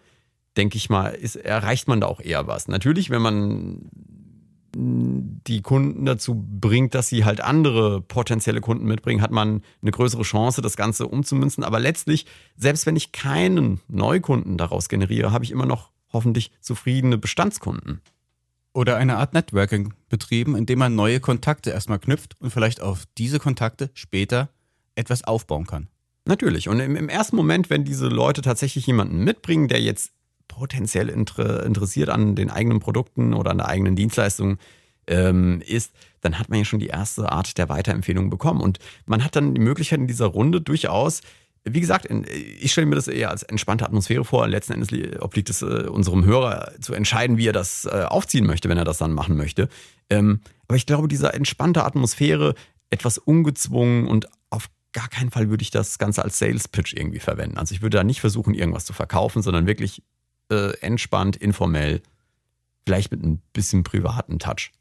denke 0.57 0.77
ich 0.77 0.89
mal, 0.89 1.09
ist, 1.09 1.35
erreicht 1.35 1.87
man 1.87 2.01
da 2.01 2.07
auch 2.07 2.19
eher 2.19 2.47
was. 2.47 2.67
Natürlich, 2.67 3.09
wenn 3.09 3.21
man 3.21 3.89
die 4.77 5.61
Kunden 5.61 6.05
dazu 6.05 6.35
bringt, 6.35 6.95
dass 6.95 7.07
sie 7.07 7.23
halt 7.23 7.39
andere 7.39 8.01
potenzielle 8.01 8.59
Kunden 8.59 8.85
mitbringen, 8.85 9.21
hat 9.21 9.31
man 9.31 9.61
eine 9.81 9.91
größere 9.91 10.23
Chance, 10.23 10.61
das 10.61 10.75
Ganze 10.75 11.07
umzumünzen. 11.07 11.63
Aber 11.63 11.79
letztlich, 11.79 12.25
selbst 12.57 12.85
wenn 12.85 12.97
ich 12.97 13.13
keinen 13.13 13.79
Neukunden 13.87 14.57
daraus 14.57 14.89
generiere, 14.89 15.31
habe 15.31 15.45
ich 15.45 15.51
immer 15.51 15.65
noch 15.65 15.91
hoffentlich 16.11 16.51
zufriedene 16.59 17.17
Bestandskunden. 17.17 18.01
Oder 18.75 18.97
eine 18.97 19.15
Art 19.15 19.33
Networking 19.33 19.93
betrieben, 20.09 20.57
indem 20.57 20.79
man 20.79 20.95
neue 20.95 21.21
Kontakte 21.21 21.69
erstmal 21.69 21.97
knüpft 21.97 22.35
und 22.41 22.51
vielleicht 22.51 22.81
auf 22.81 23.05
diese 23.17 23.39
Kontakte 23.39 23.89
später 23.93 24.49
etwas 24.95 25.23
aufbauen 25.23 25.65
kann. 25.65 25.87
Natürlich. 26.25 26.67
Und 26.67 26.81
im, 26.81 26.97
im 26.97 27.07
ersten 27.07 27.37
Moment, 27.37 27.69
wenn 27.69 27.85
diese 27.85 28.09
Leute 28.09 28.41
tatsächlich 28.41 28.85
jemanden 28.85 29.23
mitbringen, 29.23 29.69
der 29.69 29.79
jetzt 29.79 30.11
potenziell 30.49 31.07
inter 31.07 31.65
interessiert 31.65 32.09
an 32.09 32.35
den 32.35 32.49
eigenen 32.49 32.81
Produkten 32.81 33.33
oder 33.33 33.51
an 33.51 33.59
der 33.59 33.69
eigenen 33.69 33.95
Dienstleistung 33.95 34.57
ähm, 35.07 35.61
ist, 35.65 35.93
dann 36.19 36.37
hat 36.37 36.49
man 36.49 36.59
ja 36.59 36.65
schon 36.65 36.79
die 36.79 36.87
erste 36.87 37.31
Art 37.31 37.57
der 37.57 37.69
Weiterempfehlung 37.69 38.29
bekommen. 38.29 38.59
Und 38.59 38.79
man 39.05 39.23
hat 39.23 39.37
dann 39.37 39.55
die 39.55 39.61
Möglichkeit 39.61 39.99
in 39.99 40.07
dieser 40.07 40.25
Runde 40.25 40.59
durchaus, 40.59 41.21
wie 41.67 41.81
gesagt, 41.81 42.07
ich 42.59 42.71
stelle 42.71 42.85
mir 42.85 42.95
das 42.95 43.07
eher 43.07 43.31
als 43.31 43.41
entspannte 43.41 43.85
Atmosphäre 43.85 44.23
vor. 44.23 44.47
Letzten 44.47 44.73
Endes 44.73 44.89
obliegt 45.19 45.49
es 45.49 45.63
äh, 45.63 45.87
unserem 45.87 46.23
Hörer 46.23 46.71
zu 46.79 46.93
entscheiden, 46.93 47.37
wie 47.37 47.47
er 47.47 47.53
das 47.53 47.85
äh, 47.85 48.05
aufziehen 48.07 48.45
möchte, 48.45 48.69
wenn 48.69 48.77
er 48.77 48.85
das 48.85 48.99
dann 48.99 49.11
machen 49.11 49.35
möchte. 49.35 49.67
Ähm, 50.11 50.41
aber 50.67 50.77
ich 50.77 50.85
glaube, 50.85 51.07
diese 51.07 51.33
entspannte 51.33 51.83
Atmosphäre, 51.83 52.53
etwas 52.91 53.17
ungezwungen 53.17 54.07
und 54.07 54.27
auf 54.51 54.67
gar 54.93 55.09
keinen 55.09 55.31
Fall 55.31 55.49
würde 55.49 55.63
ich 55.63 55.71
das 55.71 55.97
Ganze 55.97 56.23
als 56.23 56.37
Sales 56.37 56.67
Pitch 56.67 56.93
irgendwie 56.93 57.19
verwenden. 57.19 57.57
Also 57.57 57.73
ich 57.73 57.81
würde 57.81 57.97
da 57.97 58.03
nicht 58.03 58.21
versuchen, 58.21 58.53
irgendwas 58.53 58.85
zu 58.85 58.93
verkaufen, 58.93 59.41
sondern 59.41 59.65
wirklich 59.65 60.03
äh, 60.51 60.77
entspannt, 60.81 61.35
informell, 61.35 62.01
vielleicht 62.85 63.09
mit 63.09 63.23
ein 63.23 63.41
bisschen 63.53 63.83
privaten 63.83 64.37
Touch. 64.37 64.71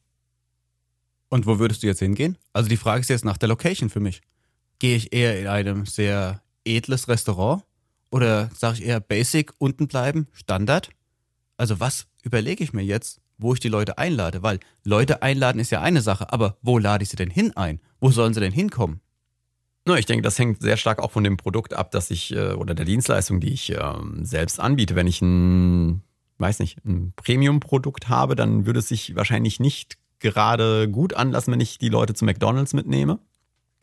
Und 1.30 1.46
wo 1.46 1.58
würdest 1.58 1.82
du 1.82 1.86
jetzt 1.86 2.00
hingehen? 2.00 2.36
Also 2.52 2.68
die 2.68 2.76
Frage 2.76 3.00
ist 3.00 3.08
jetzt 3.08 3.24
nach 3.24 3.38
der 3.38 3.48
Location 3.48 3.88
für 3.88 4.00
mich. 4.00 4.20
Gehe 4.78 4.96
ich 4.96 5.14
eher 5.14 5.40
in 5.40 5.46
einem 5.46 5.86
sehr 5.86 6.43
edles 6.64 7.08
Restaurant 7.08 7.62
oder 8.10 8.50
sage 8.56 8.78
ich 8.78 8.84
eher 8.84 9.00
Basic, 9.00 9.52
unten 9.58 9.88
bleiben, 9.88 10.28
Standard? 10.32 10.90
Also 11.56 11.80
was 11.80 12.06
überlege 12.22 12.64
ich 12.64 12.72
mir 12.72 12.82
jetzt, 12.82 13.20
wo 13.38 13.54
ich 13.54 13.60
die 13.60 13.68
Leute 13.68 13.98
einlade? 13.98 14.42
Weil 14.42 14.60
Leute 14.82 15.22
einladen 15.22 15.60
ist 15.60 15.70
ja 15.70 15.80
eine 15.80 16.00
Sache, 16.00 16.32
aber 16.32 16.56
wo 16.62 16.78
lade 16.78 17.02
ich 17.02 17.10
sie 17.10 17.16
denn 17.16 17.30
hin 17.30 17.56
ein? 17.56 17.80
Wo 18.00 18.10
sollen 18.10 18.34
sie 18.34 18.40
denn 18.40 18.52
hinkommen? 18.52 19.00
No, 19.86 19.94
ich 19.96 20.06
denke, 20.06 20.22
das 20.22 20.38
hängt 20.38 20.62
sehr 20.62 20.78
stark 20.78 20.98
auch 20.98 21.10
von 21.10 21.24
dem 21.24 21.36
Produkt 21.36 21.74
ab, 21.74 21.90
das 21.90 22.10
ich 22.10 22.34
äh, 22.34 22.52
oder 22.52 22.74
der 22.74 22.86
Dienstleistung, 22.86 23.40
die 23.40 23.52
ich 23.52 23.70
ähm, 23.70 24.24
selbst 24.24 24.58
anbiete. 24.58 24.96
Wenn 24.96 25.06
ich 25.06 25.20
ein, 25.20 26.02
weiß 26.38 26.60
nicht, 26.60 26.82
ein 26.86 27.12
Premium-Produkt 27.16 28.08
habe, 28.08 28.34
dann 28.34 28.64
würde 28.64 28.78
es 28.78 28.88
sich 28.88 29.14
wahrscheinlich 29.14 29.60
nicht 29.60 29.98
gerade 30.20 30.88
gut 30.88 31.12
anlassen, 31.12 31.52
wenn 31.52 31.60
ich 31.60 31.78
die 31.78 31.90
Leute 31.90 32.14
zu 32.14 32.24
McDonalds 32.24 32.72
mitnehme. 32.72 33.18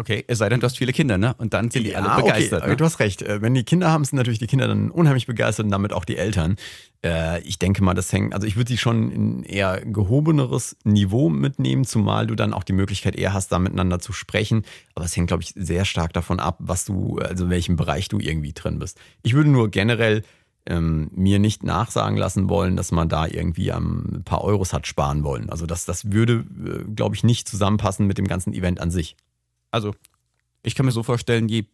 Okay, 0.02 0.26
es 0.26 0.40
sei 0.40 0.50
denn, 0.50 0.60
du 0.60 0.66
hast 0.66 0.80
viele 0.80 0.94
Kinder, 0.94 1.20
ne? 1.20 1.36
Und 1.38 1.54
dann 1.54 1.70
sind 1.70 1.86
die 1.86 1.92
ja, 1.92 2.00
alle 2.00 2.24
begeistert. 2.24 2.62
Okay. 2.62 2.72
Ne? 2.72 2.76
Du 2.76 2.86
hast 2.86 3.00
recht. 3.00 3.22
Äh, 3.22 3.44
wenn 3.44 3.54
die 3.54 3.64
Kinder 3.64 3.92
haben, 3.92 4.04
sind 4.04 4.18
natürlich 4.18 4.40
die 4.40 4.48
Kinder 4.48 4.68
dann 4.68 4.90
unheimlich 4.90 5.28
begeistert 5.28 5.66
und 5.66 5.72
damit 5.72 5.94
auch 5.94 6.06
die 6.06 6.18
Eltern. 6.18 6.56
Äh, 7.06 7.40
ich 7.42 7.60
denke 7.60 7.84
mal, 7.84 7.94
das 7.94 8.12
hängt, 8.12 8.34
also 8.34 8.48
ich 8.48 8.56
würde 8.56 8.70
sie 8.70 8.80
schon 8.80 9.12
in 9.12 9.44
eher 9.44 9.80
gehobeneres 9.86 10.76
Niveau 10.86 11.30
mitnehmen, 11.30 11.86
zumal 11.86 12.26
du 12.26 12.34
dann 12.34 12.52
auch 12.52 12.64
die 12.64 12.74
Möglichkeit 12.74 13.16
eher 13.16 13.34
hast, 13.34 13.52
da 13.52 13.60
miteinander 13.60 14.00
zu 14.00 14.12
sprechen. 14.12 14.64
Aber 14.96 15.06
es 15.06 15.16
hängt, 15.16 15.28
glaube 15.28 15.44
ich, 15.44 15.54
sehr 15.56 15.86
stark 15.86 16.14
davon 16.14 16.40
ab, 16.40 16.58
was 16.58 16.84
du, 16.84 17.20
also 17.20 17.44
in 17.44 17.52
welchem 17.52 17.76
Bereich 17.76 18.08
du 18.08 18.18
irgendwie 18.18 18.54
drin 18.54 18.80
bist. 18.80 19.00
Ich 19.22 19.36
würde 19.36 19.52
nur 19.52 19.70
generell 19.70 20.24
ähm, 20.66 21.12
mir 21.14 21.38
nicht 21.38 21.62
nachsagen 21.62 22.18
lassen 22.18 22.50
wollen, 22.50 22.76
dass 22.76 22.92
man 22.92 23.08
da 23.08 23.28
irgendwie 23.28 23.72
ein 23.72 24.24
paar 24.26 24.44
Euros 24.44 24.74
hat 24.74 24.88
sparen 24.88 25.24
wollen. 25.24 25.52
Also 25.52 25.68
das, 25.68 25.86
das 25.86 26.12
würde, 26.12 26.44
äh, 26.66 26.92
glaube 26.92 27.16
ich, 27.16 27.24
nicht 27.24 27.48
zusammenpassen 27.48 28.08
mit 28.08 28.18
dem 28.18 28.28
ganzen 28.28 28.52
Event 28.52 28.80
an 28.80 28.90
sich. 28.90 29.16
Also, 29.72 29.96
ich 30.64 30.76
kann 30.76 30.86
mir 30.86 30.92
so 30.92 31.04
vorstellen, 31.04 31.50
je 31.50 31.66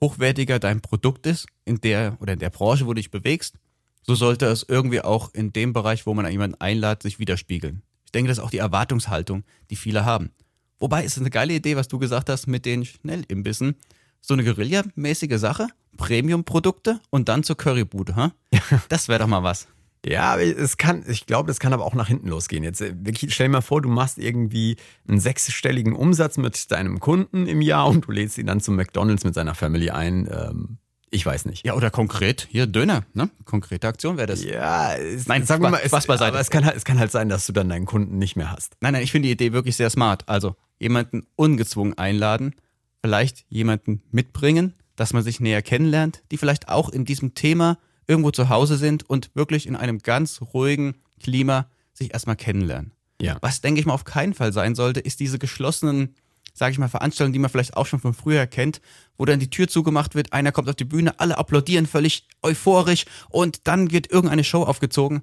hochwertiger 0.00 0.58
dein 0.58 0.80
Produkt 0.80 1.26
ist, 1.26 1.46
in 1.64 1.80
der 1.80 2.16
oder 2.20 2.34
in 2.34 2.38
der 2.38 2.50
Branche, 2.50 2.84
wo 2.86 2.90
du 2.90 3.00
dich 3.00 3.10
bewegst, 3.10 3.56
so 4.02 4.14
sollte 4.14 4.46
es 4.46 4.64
irgendwie 4.68 5.00
auch 5.00 5.32
in 5.34 5.52
dem 5.52 5.72
Bereich, 5.72 6.06
wo 6.06 6.14
man 6.14 6.30
jemanden 6.30 6.60
einlädt, 6.60 7.02
sich 7.02 7.18
widerspiegeln. 7.18 7.82
Ich 8.04 8.12
denke, 8.12 8.28
das 8.28 8.38
ist 8.38 8.44
auch 8.44 8.50
die 8.50 8.58
Erwartungshaltung, 8.58 9.44
die 9.70 9.76
viele 9.76 10.04
haben. 10.04 10.30
Wobei 10.78 11.04
ist 11.04 11.16
es 11.16 11.20
eine 11.20 11.30
geile 11.30 11.54
Idee, 11.54 11.76
was 11.76 11.88
du 11.88 11.98
gesagt 11.98 12.28
hast 12.28 12.46
mit 12.46 12.66
den 12.66 12.84
Schnellimbissen. 12.84 13.76
So 14.20 14.34
eine 14.34 14.44
Guerilla-mäßige 14.44 15.38
Sache, 15.38 15.68
Premium-Produkte 15.96 17.00
und 17.10 17.28
dann 17.28 17.42
zur 17.42 17.56
Currybude, 17.56 18.16
ha? 18.16 18.32
Das 18.88 19.08
wäre 19.08 19.20
doch 19.20 19.26
mal 19.26 19.42
was. 19.42 19.66
Ja, 20.08 20.38
es 20.38 20.76
kann, 20.76 21.04
ich 21.08 21.26
glaube, 21.26 21.48
das 21.48 21.58
kann 21.58 21.72
aber 21.72 21.84
auch 21.84 21.94
nach 21.94 22.06
hinten 22.06 22.28
losgehen. 22.28 22.62
Jetzt 22.62 22.80
äh, 22.80 22.94
wirklich, 22.96 23.34
stell 23.34 23.48
dir 23.48 23.54
mal 23.54 23.60
vor, 23.60 23.82
du 23.82 23.88
machst 23.88 24.18
irgendwie 24.18 24.76
einen 25.08 25.18
sechsstelligen 25.18 25.94
Umsatz 25.94 26.36
mit 26.36 26.70
deinem 26.70 27.00
Kunden 27.00 27.46
im 27.46 27.60
Jahr 27.60 27.88
und 27.88 28.06
du 28.06 28.12
lädst 28.12 28.38
ihn 28.38 28.46
dann 28.46 28.60
zum 28.60 28.76
McDonalds 28.76 29.24
mit 29.24 29.34
seiner 29.34 29.56
Family 29.56 29.90
ein. 29.90 30.28
Ähm, 30.30 30.78
ich 31.10 31.26
weiß 31.26 31.46
nicht. 31.46 31.66
Ja, 31.66 31.74
oder 31.74 31.90
konkret, 31.90 32.46
hier 32.50 32.66
Döner, 32.66 33.04
ne? 33.14 33.30
Konkrete 33.44 33.88
Aktion 33.88 34.16
wäre 34.16 34.28
das. 34.28 34.44
Ja, 34.44 34.94
es, 34.94 35.26
nein, 35.26 35.44
sagen 35.44 35.62
wir 35.62 35.70
mal, 35.70 35.80
es, 35.82 35.90
was 35.90 36.06
beiseite. 36.06 36.32
Aber 36.32 36.40
es 36.40 36.50
kann, 36.50 36.64
halt, 36.64 36.76
es 36.76 36.84
kann 36.84 37.00
halt 37.00 37.10
sein, 37.10 37.28
dass 37.28 37.46
du 37.46 37.52
dann 37.52 37.68
deinen 37.68 37.86
Kunden 37.86 38.18
nicht 38.18 38.36
mehr 38.36 38.52
hast. 38.52 38.76
Nein, 38.80 38.92
nein, 38.92 39.02
ich 39.02 39.10
finde 39.10 39.26
die 39.26 39.32
Idee 39.32 39.52
wirklich 39.52 39.74
sehr 39.74 39.90
smart. 39.90 40.28
Also 40.28 40.54
jemanden 40.78 41.26
ungezwungen 41.34 41.98
einladen, 41.98 42.54
vielleicht 43.02 43.44
jemanden 43.48 44.02
mitbringen, 44.12 44.74
dass 44.94 45.12
man 45.12 45.24
sich 45.24 45.40
näher 45.40 45.62
kennenlernt, 45.62 46.22
die 46.30 46.36
vielleicht 46.36 46.68
auch 46.68 46.90
in 46.90 47.04
diesem 47.04 47.34
Thema 47.34 47.78
irgendwo 48.06 48.30
zu 48.30 48.48
Hause 48.48 48.76
sind 48.76 49.08
und 49.08 49.30
wirklich 49.34 49.66
in 49.66 49.76
einem 49.76 49.98
ganz 49.98 50.40
ruhigen 50.54 50.96
Klima 51.20 51.68
sich 51.92 52.12
erstmal 52.12 52.36
kennenlernen. 52.36 52.92
Ja. 53.20 53.38
Was, 53.40 53.60
denke 53.60 53.80
ich 53.80 53.86
mal, 53.86 53.94
auf 53.94 54.04
keinen 54.04 54.34
Fall 54.34 54.52
sein 54.52 54.74
sollte, 54.74 55.00
ist 55.00 55.20
diese 55.20 55.38
geschlossenen 55.38 56.14
sage 56.56 56.72
ich 56.72 56.78
mal, 56.78 56.88
Veranstaltungen, 56.88 57.34
die 57.34 57.38
man 57.38 57.50
vielleicht 57.50 57.76
auch 57.76 57.86
schon 57.86 58.00
von 58.00 58.14
früher 58.14 58.46
kennt, 58.46 58.80
wo 59.18 59.26
dann 59.26 59.38
die 59.38 59.50
Tür 59.50 59.68
zugemacht 59.68 60.14
wird, 60.14 60.32
einer 60.32 60.52
kommt 60.52 60.68
auf 60.70 60.74
die 60.74 60.84
Bühne, 60.84 61.20
alle 61.20 61.36
applaudieren 61.36 61.86
völlig 61.86 62.26
euphorisch 62.42 63.04
und 63.28 63.66
dann 63.68 63.92
wird 63.92 64.10
irgendeine 64.10 64.42
Show 64.42 64.62
aufgezogen. 64.62 65.22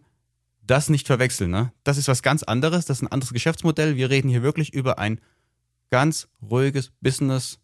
Das 0.65 0.89
nicht 0.89 1.07
verwechseln, 1.07 1.49
ne? 1.49 1.73
Das 1.83 1.97
ist 1.97 2.07
was 2.07 2.21
ganz 2.21 2.43
anderes, 2.43 2.85
das 2.85 2.97
ist 2.97 3.01
ein 3.01 3.11
anderes 3.11 3.33
Geschäftsmodell. 3.33 3.97
Wir 3.97 4.09
reden 4.09 4.29
hier 4.29 4.43
wirklich 4.43 4.73
über 4.73 4.99
ein 4.99 5.19
ganz 5.89 6.27
ruhiges 6.41 6.91
Business, 7.01 7.59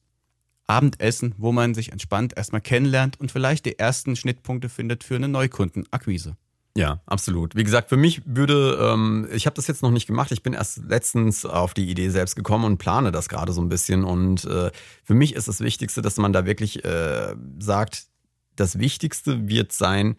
Abendessen, 0.69 1.33
wo 1.37 1.51
man 1.51 1.73
sich 1.73 1.91
entspannt 1.91 2.33
erstmal 2.37 2.61
kennenlernt 2.61 3.19
und 3.19 3.31
vielleicht 3.31 3.65
die 3.65 3.79
ersten 3.79 4.15
Schnittpunkte 4.15 4.69
findet 4.69 5.03
für 5.03 5.15
eine 5.15 5.27
Neukundenakquise. 5.27 6.35
Ja, 6.77 7.01
absolut. 7.07 7.55
Wie 7.55 7.63
gesagt, 7.63 7.89
für 7.89 7.97
mich 7.97 8.21
würde, 8.25 8.77
ähm, 8.79 9.27
ich 9.33 9.45
habe 9.47 9.55
das 9.55 9.67
jetzt 9.67 9.81
noch 9.81 9.91
nicht 9.91 10.07
gemacht, 10.07 10.31
ich 10.31 10.43
bin 10.43 10.53
erst 10.53 10.83
letztens 10.87 11.45
auf 11.45 11.73
die 11.73 11.89
Idee 11.89 12.09
selbst 12.09 12.35
gekommen 12.35 12.65
und 12.65 12.77
plane 12.77 13.11
das 13.11 13.27
gerade 13.27 13.51
so 13.51 13.61
ein 13.61 13.69
bisschen. 13.69 14.03
Und 14.03 14.45
äh, 14.45 14.71
für 15.03 15.15
mich 15.15 15.35
ist 15.35 15.47
das 15.47 15.59
Wichtigste, 15.59 16.01
dass 16.01 16.17
man 16.17 16.31
da 16.31 16.45
wirklich 16.45 16.85
äh, 16.85 17.35
sagt, 17.59 18.05
das 18.55 18.77
Wichtigste 18.77 19.49
wird 19.49 19.71
sein, 19.71 20.15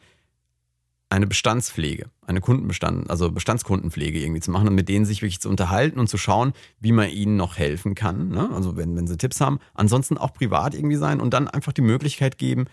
eine 1.11 1.27
Bestandspflege, 1.27 2.09
eine 2.25 2.41
Kundenbestand, 2.41 3.11
also 3.11 3.31
Bestandskundenpflege 3.33 4.21
irgendwie 4.21 4.41
zu 4.41 4.53
machen 4.53 4.69
und 4.69 4.77
mit 4.77 4.89
denen 4.89 5.05
sich 5.05 5.23
wirklich 5.23 5.41
zu 5.41 5.49
unterhalten 5.49 5.99
und 5.99 6.07
zu 6.07 6.17
schauen, 6.17 6.53
wie 6.79 6.93
man 6.93 7.11
ihnen 7.11 7.37
noch 7.37 7.59
helfen 7.59 7.97
kann. 7.97 8.29
Ne? 8.29 8.49
Also 8.55 8.77
wenn, 8.77 8.97
wenn 8.97 9.09
sie 9.09 9.19
Tipps 9.19 9.41
haben, 9.41 9.59
ansonsten 9.75 10.17
auch 10.17 10.33
privat 10.33 10.73
irgendwie 10.75 10.97
sein 10.97 11.21
und 11.21 11.35
dann 11.35 11.49
einfach 11.49 11.73
die 11.73 11.83
Möglichkeit 11.83 12.39
geben, 12.39 12.67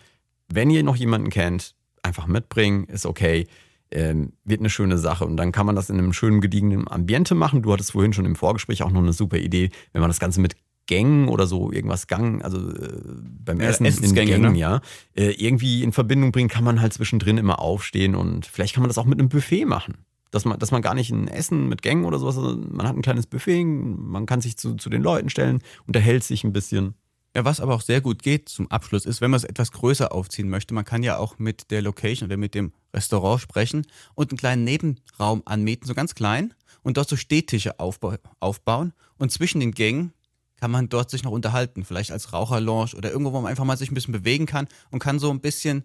wenn 0.48 0.70
ihr 0.70 0.84
noch 0.84 0.96
jemanden 0.96 1.29
kennt, 1.29 1.75
einfach 2.03 2.27
mitbringen, 2.27 2.86
ist 2.86 3.06
okay. 3.08 3.48
Ähm, 3.89 4.34
wird 4.44 4.60
eine 4.60 4.70
schöne 4.70 4.98
Sache. 4.98 5.25
Und 5.25 5.38
dann 5.38 5.51
kann 5.51 5.65
man 5.65 5.75
das 5.75 5.89
in 5.89 5.98
einem 5.98 6.13
schönen, 6.13 6.41
gediegenen 6.41 6.89
Ambiente 6.89 7.36
machen. 7.36 7.62
Du 7.62 7.72
hattest 7.72 7.94
vorhin 7.94 8.13
schon 8.13 8.25
im 8.25 8.36
Vorgespräch 8.36 8.84
auch 8.84 8.91
noch 8.91 9.01
eine 9.01 9.13
super 9.13 9.38
Idee, 9.38 9.72
wenn 9.94 10.01
man 10.01 10.10
das 10.10 10.20
Ganze 10.20 10.41
mit 10.41 10.56
Gängen 10.88 11.27
oder 11.27 11.46
so 11.46 11.72
irgendwas 11.72 12.08
Gang, 12.08 12.41
also 12.41 12.58
äh, 12.58 13.01
beim 13.46 13.60
Essen 13.60 13.86
ja, 13.86 13.91
in 14.01 14.15
Gängen, 14.15 14.53
ne? 14.53 14.58
ja, 14.58 14.82
äh, 15.15 15.32
irgendwie 15.32 15.84
in 15.84 15.91
Verbindung 15.91 16.32
bringen, 16.32 16.50
kann 16.50 16.63
man 16.63 16.82
halt 16.82 16.94
zwischendrin 16.94 17.38
immer 17.38 17.60
aufstehen 17.60 18.15
und 18.15 18.46
vielleicht 18.46 18.74
kann 18.74 18.82
man 18.82 18.89
das 18.89 18.98
auch 18.98 19.06
mit 19.06 19.20
einem 19.20 19.29
Buffet 19.29 19.65
machen. 19.65 20.06
Dass 20.32 20.44
man, 20.44 20.60
dass 20.60 20.72
man 20.72 20.82
gar 20.82 20.94
nicht 20.94 21.10
ein 21.12 21.29
Essen 21.29 21.70
mit 21.70 21.82
Gängen 21.82 22.03
oder 22.03 22.20
sowas, 22.20 22.36
man 22.36 22.86
hat 22.86 22.96
ein 22.96 23.01
kleines 23.01 23.27
Buffet, 23.27 23.63
man 23.63 24.25
kann 24.25 24.41
sich 24.41 24.58
zu, 24.58 24.75
zu 24.75 24.89
den 24.89 25.01
Leuten 25.01 25.29
stellen, 25.29 25.62
unterhält 25.86 26.24
sich 26.24 26.44
ein 26.44 26.51
bisschen. 26.51 26.96
Ja, 27.36 27.46
was 27.46 27.60
aber 27.60 27.75
auch 27.75 27.82
sehr 27.82 28.01
gut 28.01 28.24
geht 28.24 28.50
zum 28.50 28.70
Abschluss 28.72 29.06
ist, 29.06 29.22
wenn 29.22 29.29
man 29.29 29.38
es 29.38 29.44
etwas 29.44 29.72
größer 29.72 30.12
aufziehen 30.12 30.50
möchte, 30.50 30.74
man 30.74 30.86
kann 30.86 31.03
ja 31.03 31.17
auch 31.17 31.38
mit 31.38 31.70
der 31.72 31.82
Location 31.82 32.27
oder 32.27 32.38
mit 32.38 32.56
dem 32.56 32.74
Restaurant 32.94 33.39
sprechen 33.39 33.86
und 34.15 34.32
einen 34.32 34.39
kleinen 34.39 34.63
Nebenraum 34.63 35.44
anmieten, 35.46 35.86
so 35.88 35.94
ganz 35.94 36.15
klein, 36.15 36.53
und 36.82 36.98
dort 36.98 37.10
so 37.10 37.15
Stehtische 37.15 37.79
aufbauen 37.79 38.94
und 39.17 39.32
zwischen 39.32 39.60
den 39.60 39.72
Gängen 39.72 40.13
kann 40.59 40.71
man 40.71 40.89
dort 40.89 41.09
sich 41.09 41.23
noch 41.23 41.31
unterhalten, 41.31 41.85
vielleicht 41.85 42.11
als 42.11 42.33
Raucherlounge 42.33 42.95
oder 42.95 43.11
irgendwo, 43.11 43.33
wo 43.33 43.41
man 43.41 43.49
einfach 43.49 43.63
mal 43.63 43.77
sich 43.77 43.91
ein 43.91 43.95
bisschen 43.95 44.11
bewegen 44.11 44.45
kann 44.45 44.67
und 44.91 44.99
kann 44.99 45.19
so 45.19 45.29
ein 45.29 45.39
bisschen, 45.39 45.83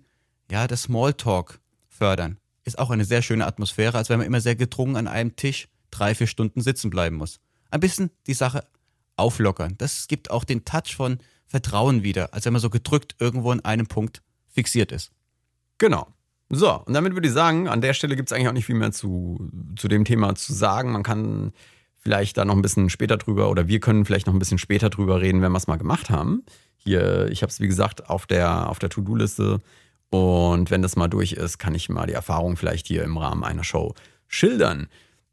ja, 0.51 0.67
das 0.67 0.85
Smalltalk 0.85 1.61
fördern. 1.89 2.39
Ist 2.65 2.79
auch 2.79 2.91
eine 2.91 3.05
sehr 3.05 3.23
schöne 3.23 3.47
Atmosphäre, 3.47 3.99
als 3.99 4.09
wenn 4.09 4.19
man 4.19 4.27
immer 4.27 4.41
sehr 4.41 4.57
gedrungen 4.57 4.97
an 4.97 5.09
einem 5.09 5.37
Tisch 5.37 5.69
drei, 5.91 6.15
vier 6.15 6.27
Stunden 6.27 6.61
sitzen 6.61 6.91
bleiben 6.91 7.17
muss. 7.17 7.39
Ein 7.71 7.81
bisschen 7.81 8.11
die 8.27 8.35
Sache 8.35 8.67
auflockern. 9.17 9.75
Das 9.79 10.09
gibt 10.09 10.31
auch 10.31 10.45
den 10.45 10.65
Touch 10.65 10.97
von 10.97 11.19
Vertrauen 11.47 12.03
wieder, 12.03 12.33
als 12.33 12.47
wenn 12.47 12.53
man 12.53 12.63
so 12.63 12.71
gedrückt 12.71 13.17
irgendwo 13.19 13.53
in 13.53 13.65
einem 13.65 13.87
Punkt 13.87 14.23
fixiert 14.49 14.91
ist. 14.91 15.13
Genau. 15.79 16.09
So, 16.49 16.83
und 16.85 16.93
damit 16.93 17.15
würde 17.15 17.29
ich 17.29 17.35
sagen, 17.35 17.69
an 17.69 17.81
der 17.81 17.95
Stelle 17.95 18.17
gibt 18.17 18.31
es 18.31 18.33
eigentlich 18.33 18.49
auch 18.49 18.53
nicht 18.53 18.67
viel 18.67 18.75
mehr 18.75 18.93
zu, 18.93 19.51
zu 19.77 19.89
dem 19.89 20.05
Thema 20.05 20.35
zu 20.35 20.53
sagen. 20.53 20.93
Man 20.93 21.03
kann 21.03 21.53
vielleicht 22.03 22.37
da 22.37 22.45
noch 22.45 22.57
ein 22.57 22.63
bisschen 22.63 22.91
später 22.91 23.17
drüber 23.17 23.49
oder 23.49 23.69
wir 23.69 23.81
können 23.81 24.05
vielleicht 24.05 24.27
noch 24.27 24.35
ein 24.35 24.39
bisschen 24.39 24.59
später 24.59 24.91
drüber 24.91 25.21
reden, 25.21 25.41
wenn 25.41 25.53
wir 25.53 25.59
es 25.59 25.69
mal 25.69 25.77
gemacht 25.77 26.11
haben. 26.11 26.45
Hier, 26.77 27.29
ich 27.31 27.43
habe 27.43 27.51
es 27.51 27.61
wie 27.61 27.69
gesagt 27.69 28.11
auf 28.11 28.27
der, 28.27 28.69
auf 28.69 28.81
der 28.81 28.91
To-Do-Liste 28.91 29.61
und 30.11 30.71
wenn 30.71 30.83
das 30.83 30.97
mal 30.97 31.09
durch 31.09 31.33
ist, 31.33 31.59
kann 31.59 31.75
ich 31.75 31.89
mal 31.89 32.07
die 32.07 32.13
Erfahrung 32.13 32.57
vielleicht 32.57 32.87
hier 32.89 33.05
im 33.05 33.17
Rahmen 33.17 33.45
einer 33.45 33.65
Show 33.65 33.95
schildern. 34.27 34.89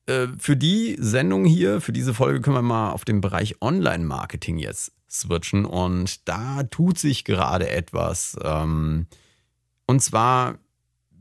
Äh, 0.05 0.27
für 0.37 0.55
die 0.55 0.95
Sendung 0.99 1.43
hier, 1.43 1.81
für 1.81 1.91
diese 1.91 2.13
Folge 2.13 2.39
können 2.39 2.55
wir 2.55 2.61
mal 2.61 2.91
auf 2.91 3.03
den 3.03 3.19
Bereich 3.19 3.61
Online-Marketing 3.61 4.59
jetzt 4.59 4.91
switchen 5.09 5.65
und 5.65 6.29
da 6.29 6.63
tut 6.63 6.99
sich 6.99 7.25
gerade 7.25 7.69
etwas. 7.69 8.37
Ähm, 8.43 9.07
und 9.87 10.01
zwar 10.01 10.59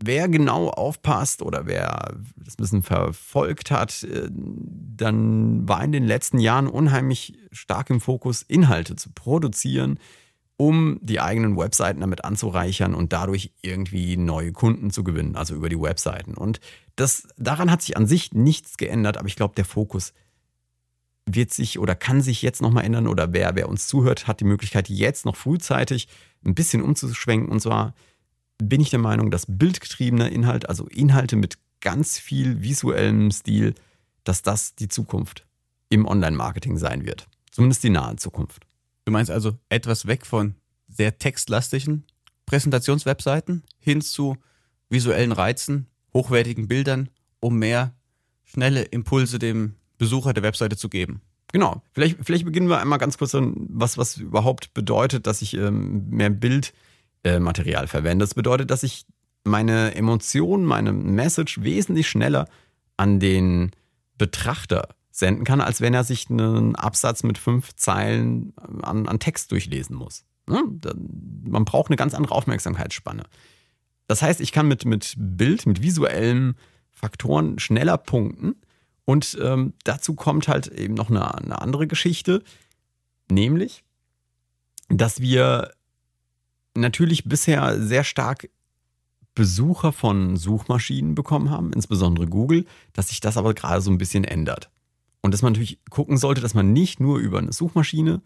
wer 0.02 0.28
genau 0.28 0.68
aufpasst 0.68 1.42
oder 1.42 1.66
wer 1.66 2.14
das 2.36 2.54
ein 2.54 2.62
bisschen 2.62 2.82
verfolgt 2.82 3.70
hat, 3.70 4.02
äh, 4.04 4.28
dann 4.30 5.68
war 5.68 5.82
in 5.82 5.92
den 5.92 6.04
letzten 6.04 6.38
Jahren 6.38 6.66
unheimlich 6.66 7.38
stark 7.52 7.90
im 7.90 8.00
Fokus, 8.00 8.42
Inhalte 8.42 8.96
zu 8.96 9.10
produzieren, 9.12 9.98
um 10.56 10.98
die 11.02 11.20
eigenen 11.20 11.56
Webseiten 11.56 12.00
damit 12.00 12.24
anzureichern 12.24 12.94
und 12.94 13.12
dadurch 13.12 13.52
irgendwie 13.62 14.16
neue 14.16 14.52
Kunden 14.52 14.90
zu 14.90 15.04
gewinnen, 15.04 15.36
also 15.36 15.54
über 15.54 15.68
die 15.68 15.80
Webseiten. 15.80 16.34
Und 16.34 16.60
das, 16.96 17.28
daran 17.36 17.70
hat 17.70 17.82
sich 17.82 17.96
an 17.96 18.06
sich 18.06 18.32
nichts 18.32 18.76
geändert, 18.76 19.18
aber 19.18 19.28
ich 19.28 19.36
glaube, 19.36 19.54
der 19.54 19.64
Fokus 19.64 20.12
wird 21.26 21.52
sich 21.52 21.78
oder 21.78 21.94
kann 21.94 22.22
sich 22.22 22.42
jetzt 22.42 22.60
nochmal 22.62 22.84
ändern 22.84 23.06
oder 23.06 23.32
wer, 23.32 23.54
wer 23.54 23.68
uns 23.68 23.86
zuhört, 23.86 24.26
hat 24.26 24.40
die 24.40 24.44
Möglichkeit, 24.44 24.88
jetzt 24.88 25.24
noch 25.24 25.36
frühzeitig 25.36 26.08
ein 26.44 26.54
bisschen 26.54 26.82
umzuschwenken 26.82 27.50
und 27.50 27.60
zwar 27.60 27.94
bin 28.58 28.80
ich 28.80 28.90
der 28.90 28.98
Meinung, 28.98 29.30
dass 29.30 29.46
bildgetriebener 29.48 30.30
Inhalt, 30.30 30.68
also 30.68 30.86
Inhalte 30.88 31.36
mit 31.36 31.58
ganz 31.80 32.18
viel 32.18 32.62
visuellem 32.62 33.30
Stil, 33.30 33.74
dass 34.24 34.42
das 34.42 34.74
die 34.74 34.88
Zukunft 34.88 35.46
im 35.88 36.06
Online-Marketing 36.06 36.76
sein 36.76 37.06
wird. 37.06 37.28
Zumindest 37.50 37.82
die 37.84 37.90
nahe 37.90 38.16
Zukunft. 38.16 38.66
Du 39.04 39.12
meinst 39.12 39.30
also 39.30 39.56
etwas 39.68 40.06
weg 40.06 40.26
von 40.26 40.54
sehr 40.88 41.18
textlastigen 41.18 42.04
Präsentationswebseiten 42.46 43.62
hin 43.78 44.00
zu 44.00 44.36
visuellen 44.90 45.32
Reizen, 45.32 45.86
hochwertigen 46.12 46.68
Bildern, 46.68 47.08
um 47.40 47.58
mehr 47.58 47.94
schnelle 48.44 48.82
Impulse 48.82 49.38
dem 49.38 49.74
Besucher 49.98 50.32
der 50.32 50.42
Webseite 50.42 50.76
zu 50.76 50.88
geben. 50.88 51.20
Genau. 51.52 51.82
Vielleicht, 51.92 52.18
vielleicht 52.22 52.44
beginnen 52.44 52.68
wir 52.68 52.78
einmal 52.78 52.98
ganz 52.98 53.18
kurz, 53.18 53.34
was, 53.34 53.98
was 53.98 54.16
überhaupt 54.16 54.74
bedeutet, 54.74 55.26
dass 55.26 55.42
ich 55.42 55.54
ähm, 55.54 56.08
mehr 56.10 56.30
Bild 56.30 56.72
äh, 57.24 57.38
Material 57.38 57.86
verwende. 57.86 58.24
Das 58.24 58.34
bedeutet, 58.34 58.70
dass 58.70 58.82
ich 58.82 59.06
meine 59.44 59.94
Emotionen, 59.94 60.64
meine 60.64 60.92
Message 60.92 61.62
wesentlich 61.62 62.08
schneller 62.08 62.48
an 62.96 63.20
den 63.20 63.70
Betrachter 64.16 64.88
senden 65.10 65.44
kann, 65.44 65.60
als 65.60 65.80
wenn 65.80 65.94
er 65.94 66.04
sich 66.04 66.30
einen 66.30 66.76
Absatz 66.76 67.22
mit 67.22 67.38
fünf 67.38 67.74
Zeilen 67.74 68.52
an, 68.82 69.08
an 69.08 69.18
Text 69.18 69.50
durchlesen 69.52 69.96
muss. 69.96 70.24
Ne? 70.46 70.62
Man 71.44 71.64
braucht 71.64 71.90
eine 71.90 71.96
ganz 71.96 72.14
andere 72.14 72.34
Aufmerksamkeitsspanne. 72.34 73.24
Das 74.06 74.22
heißt, 74.22 74.40
ich 74.40 74.52
kann 74.52 74.68
mit, 74.68 74.84
mit 74.84 75.14
Bild, 75.18 75.66
mit 75.66 75.82
visuellen 75.82 76.56
Faktoren 76.90 77.58
schneller 77.58 77.98
punkten. 77.98 78.56
Und 79.04 79.38
ähm, 79.40 79.74
dazu 79.84 80.14
kommt 80.14 80.48
halt 80.48 80.68
eben 80.68 80.94
noch 80.94 81.10
eine, 81.10 81.34
eine 81.34 81.60
andere 81.60 81.86
Geschichte, 81.86 82.42
nämlich, 83.30 83.84
dass 84.88 85.20
wir 85.20 85.70
natürlich 86.80 87.24
bisher 87.24 87.80
sehr 87.80 88.04
stark 88.04 88.48
Besucher 89.34 89.92
von 89.92 90.36
Suchmaschinen 90.36 91.14
bekommen 91.14 91.50
haben, 91.50 91.72
insbesondere 91.72 92.26
Google, 92.26 92.64
dass 92.92 93.08
sich 93.08 93.20
das 93.20 93.36
aber 93.36 93.54
gerade 93.54 93.80
so 93.80 93.90
ein 93.90 93.98
bisschen 93.98 94.24
ändert. 94.24 94.70
Und 95.20 95.32
dass 95.32 95.42
man 95.42 95.52
natürlich 95.52 95.78
gucken 95.90 96.16
sollte, 96.16 96.40
dass 96.40 96.54
man 96.54 96.72
nicht 96.72 97.00
nur 97.00 97.18
über 97.18 97.38
eine 97.38 97.52
Suchmaschine 97.52 98.20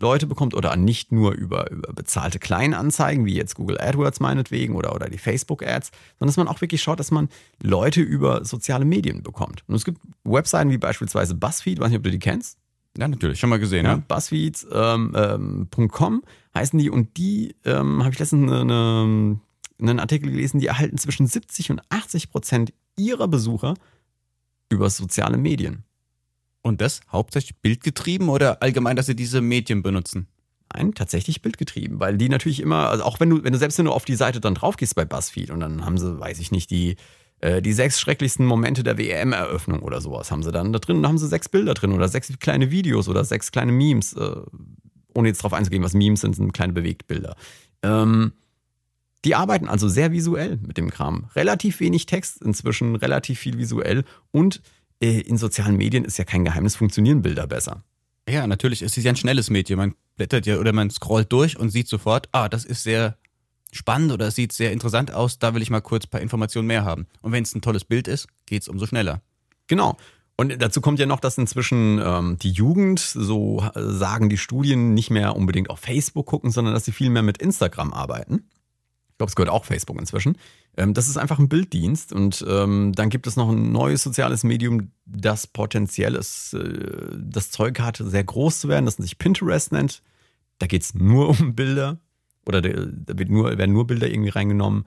Leute 0.00 0.26
bekommt 0.26 0.54
oder 0.54 0.74
nicht 0.76 1.12
nur 1.12 1.32
über, 1.32 1.70
über 1.70 1.92
bezahlte 1.92 2.38
Kleinanzeigen, 2.38 3.26
wie 3.26 3.34
jetzt 3.34 3.54
Google 3.54 3.78
AdWords 3.80 4.20
meinetwegen 4.20 4.74
oder, 4.74 4.94
oder 4.94 5.08
die 5.08 5.18
Facebook-Ads, 5.18 5.90
sondern 6.18 6.28
dass 6.28 6.36
man 6.36 6.48
auch 6.48 6.60
wirklich 6.60 6.82
schaut, 6.82 6.98
dass 6.98 7.10
man 7.10 7.28
Leute 7.62 8.00
über 8.00 8.44
soziale 8.44 8.84
Medien 8.84 9.22
bekommt. 9.22 9.62
Und 9.68 9.76
es 9.76 9.84
gibt 9.84 10.00
Webseiten 10.24 10.70
wie 10.70 10.78
beispielsweise 10.78 11.34
BuzzFeed, 11.34 11.78
weiß 11.78 11.90
nicht, 11.90 11.98
ob 11.98 12.04
du 12.04 12.10
die 12.10 12.18
kennst. 12.18 12.58
Ja, 12.96 13.08
natürlich, 13.08 13.40
schon 13.40 13.50
mal 13.50 13.58
gesehen. 13.58 13.84
Ja, 13.84 13.92
ja. 13.94 14.02
BuzzFeed.com 14.06 15.14
ähm, 15.14 15.16
ähm, 15.16 16.22
heißen 16.54 16.78
die 16.78 16.90
und 16.90 17.16
die 17.16 17.56
ähm, 17.64 18.02
habe 18.04 18.12
ich 18.12 18.18
letztens 18.18 18.50
eine, 18.50 18.60
eine, 18.60 19.40
einen 19.80 20.00
Artikel 20.00 20.30
gelesen, 20.30 20.60
die 20.60 20.68
erhalten 20.68 20.98
zwischen 20.98 21.26
70 21.26 21.72
und 21.72 21.80
80 21.88 22.30
Prozent 22.30 22.72
ihrer 22.96 23.26
Besucher 23.26 23.74
über 24.68 24.88
soziale 24.90 25.36
Medien. 25.36 25.84
Und 26.62 26.80
das 26.80 27.00
hauptsächlich 27.10 27.56
bildgetrieben 27.60 28.28
oder 28.28 28.62
allgemein, 28.62 28.96
dass 28.96 29.06
sie 29.06 29.16
diese 29.16 29.40
Medien 29.40 29.82
benutzen? 29.82 30.28
Nein, 30.72 30.94
tatsächlich 30.94 31.42
bildgetrieben, 31.42 32.00
weil 32.00 32.16
die 32.16 32.28
natürlich 32.28 32.60
immer, 32.60 32.88
also 32.88 33.04
auch 33.04 33.20
wenn 33.20 33.30
du, 33.30 33.44
wenn 33.44 33.52
du 33.52 33.58
selbst 33.58 33.78
wenn 33.78 33.84
du 33.84 33.92
auf 33.92 34.04
die 34.04 34.16
Seite 34.16 34.40
dann 34.40 34.54
drauf 34.54 34.76
gehst 34.76 34.94
bei 34.94 35.04
BuzzFeed 35.04 35.50
und 35.50 35.60
dann 35.60 35.84
haben 35.84 35.98
sie, 35.98 36.18
weiß 36.18 36.38
ich 36.40 36.52
nicht, 36.52 36.70
die 36.70 36.96
äh, 37.44 37.60
die 37.60 37.74
sechs 37.74 38.00
schrecklichsten 38.00 38.46
Momente 38.46 38.82
der 38.82 38.96
WM-Eröffnung 38.96 39.80
oder 39.80 40.00
sowas 40.00 40.30
haben 40.30 40.42
sie 40.42 40.50
dann 40.50 40.72
da 40.72 40.78
drin. 40.78 41.02
Da 41.02 41.10
haben 41.10 41.18
sie 41.18 41.28
sechs 41.28 41.50
Bilder 41.50 41.74
drin 41.74 41.92
oder 41.92 42.08
sechs 42.08 42.32
kleine 42.38 42.70
Videos 42.70 43.06
oder 43.06 43.22
sechs 43.22 43.52
kleine 43.52 43.70
Memes. 43.70 44.14
Äh, 44.14 44.36
ohne 45.14 45.28
jetzt 45.28 45.40
darauf 45.40 45.52
einzugehen, 45.52 45.82
was 45.82 45.92
Memes 45.92 46.22
sind, 46.22 46.34
sind 46.34 46.54
kleine 46.54 46.72
Bewegtbilder. 46.72 47.36
Ähm, 47.82 48.32
die 49.26 49.34
arbeiten 49.34 49.68
also 49.68 49.88
sehr 49.88 50.10
visuell 50.10 50.58
mit 50.66 50.78
dem 50.78 50.88
Kram. 50.88 51.26
Relativ 51.36 51.80
wenig 51.80 52.06
Text 52.06 52.40
inzwischen, 52.42 52.96
relativ 52.96 53.40
viel 53.40 53.58
visuell 53.58 54.04
und 54.30 54.62
äh, 55.02 55.20
in 55.20 55.36
sozialen 55.36 55.76
Medien 55.76 56.06
ist 56.06 56.16
ja 56.16 56.24
kein 56.24 56.46
Geheimnis, 56.46 56.76
funktionieren 56.76 57.20
Bilder 57.20 57.46
besser. 57.46 57.84
Ja, 58.26 58.46
natürlich. 58.46 58.80
Es 58.80 58.96
ist 58.96 59.04
ja 59.04 59.12
ein 59.12 59.16
schnelles 59.16 59.50
Medium. 59.50 59.78
Man 59.78 59.94
blättert 60.16 60.46
ja 60.46 60.56
oder 60.56 60.72
man 60.72 60.88
scrollt 60.88 61.30
durch 61.30 61.58
und 61.58 61.68
sieht 61.68 61.88
sofort, 61.88 62.30
ah, 62.32 62.48
das 62.48 62.64
ist 62.64 62.84
sehr 62.84 63.18
spannend 63.74 64.12
oder 64.12 64.28
es 64.28 64.36
sieht 64.36 64.52
sehr 64.52 64.72
interessant 64.72 65.12
aus, 65.12 65.38
da 65.38 65.54
will 65.54 65.62
ich 65.62 65.70
mal 65.70 65.80
kurz 65.80 66.04
ein 66.06 66.10
paar 66.10 66.20
Informationen 66.20 66.66
mehr 66.66 66.84
haben. 66.84 67.06
Und 67.20 67.32
wenn 67.32 67.42
es 67.42 67.54
ein 67.54 67.60
tolles 67.60 67.84
Bild 67.84 68.08
ist, 68.08 68.28
geht 68.46 68.62
es 68.62 68.68
umso 68.68 68.86
schneller. 68.86 69.20
Genau. 69.66 69.96
Und 70.36 70.60
dazu 70.60 70.80
kommt 70.80 70.98
ja 70.98 71.06
noch, 71.06 71.20
dass 71.20 71.38
inzwischen 71.38 72.00
ähm, 72.04 72.38
die 72.38 72.50
Jugend, 72.50 72.98
so 72.98 73.62
sagen 73.74 74.28
die 74.28 74.38
Studien, 74.38 74.94
nicht 74.94 75.10
mehr 75.10 75.36
unbedingt 75.36 75.70
auf 75.70 75.78
Facebook 75.78 76.26
gucken, 76.26 76.50
sondern 76.50 76.74
dass 76.74 76.84
sie 76.84 76.92
viel 76.92 77.10
mehr 77.10 77.22
mit 77.22 77.38
Instagram 77.38 77.92
arbeiten. 77.92 78.48
Ich 79.10 79.18
glaube, 79.18 79.30
es 79.30 79.36
gehört 79.36 79.50
auch 79.50 79.64
Facebook 79.64 79.98
inzwischen. 80.00 80.36
Ähm, 80.76 80.92
das 80.92 81.06
ist 81.06 81.16
einfach 81.16 81.38
ein 81.38 81.48
Bilddienst 81.48 82.12
und 82.12 82.44
ähm, 82.48 82.92
dann 82.96 83.10
gibt 83.10 83.28
es 83.28 83.36
noch 83.36 83.48
ein 83.48 83.70
neues 83.70 84.02
soziales 84.02 84.42
Medium, 84.42 84.90
das 85.06 85.46
potenziell 85.46 86.16
ist, 86.16 86.54
äh, 86.54 87.16
das 87.16 87.52
Zeug 87.52 87.78
hat, 87.78 87.98
sehr 87.98 88.24
groß 88.24 88.58
zu 88.58 88.68
werden, 88.68 88.86
das 88.86 88.96
sich 88.96 89.18
Pinterest 89.18 89.70
nennt. 89.70 90.02
Da 90.58 90.66
geht 90.66 90.82
es 90.82 90.94
nur 90.94 91.28
um 91.40 91.54
Bilder 91.54 92.00
oder 92.46 92.60
da 92.60 93.18
wird 93.18 93.28
nur, 93.28 93.56
werden 93.58 93.72
nur 93.72 93.86
Bilder 93.86 94.08
irgendwie 94.08 94.30
reingenommen. 94.30 94.84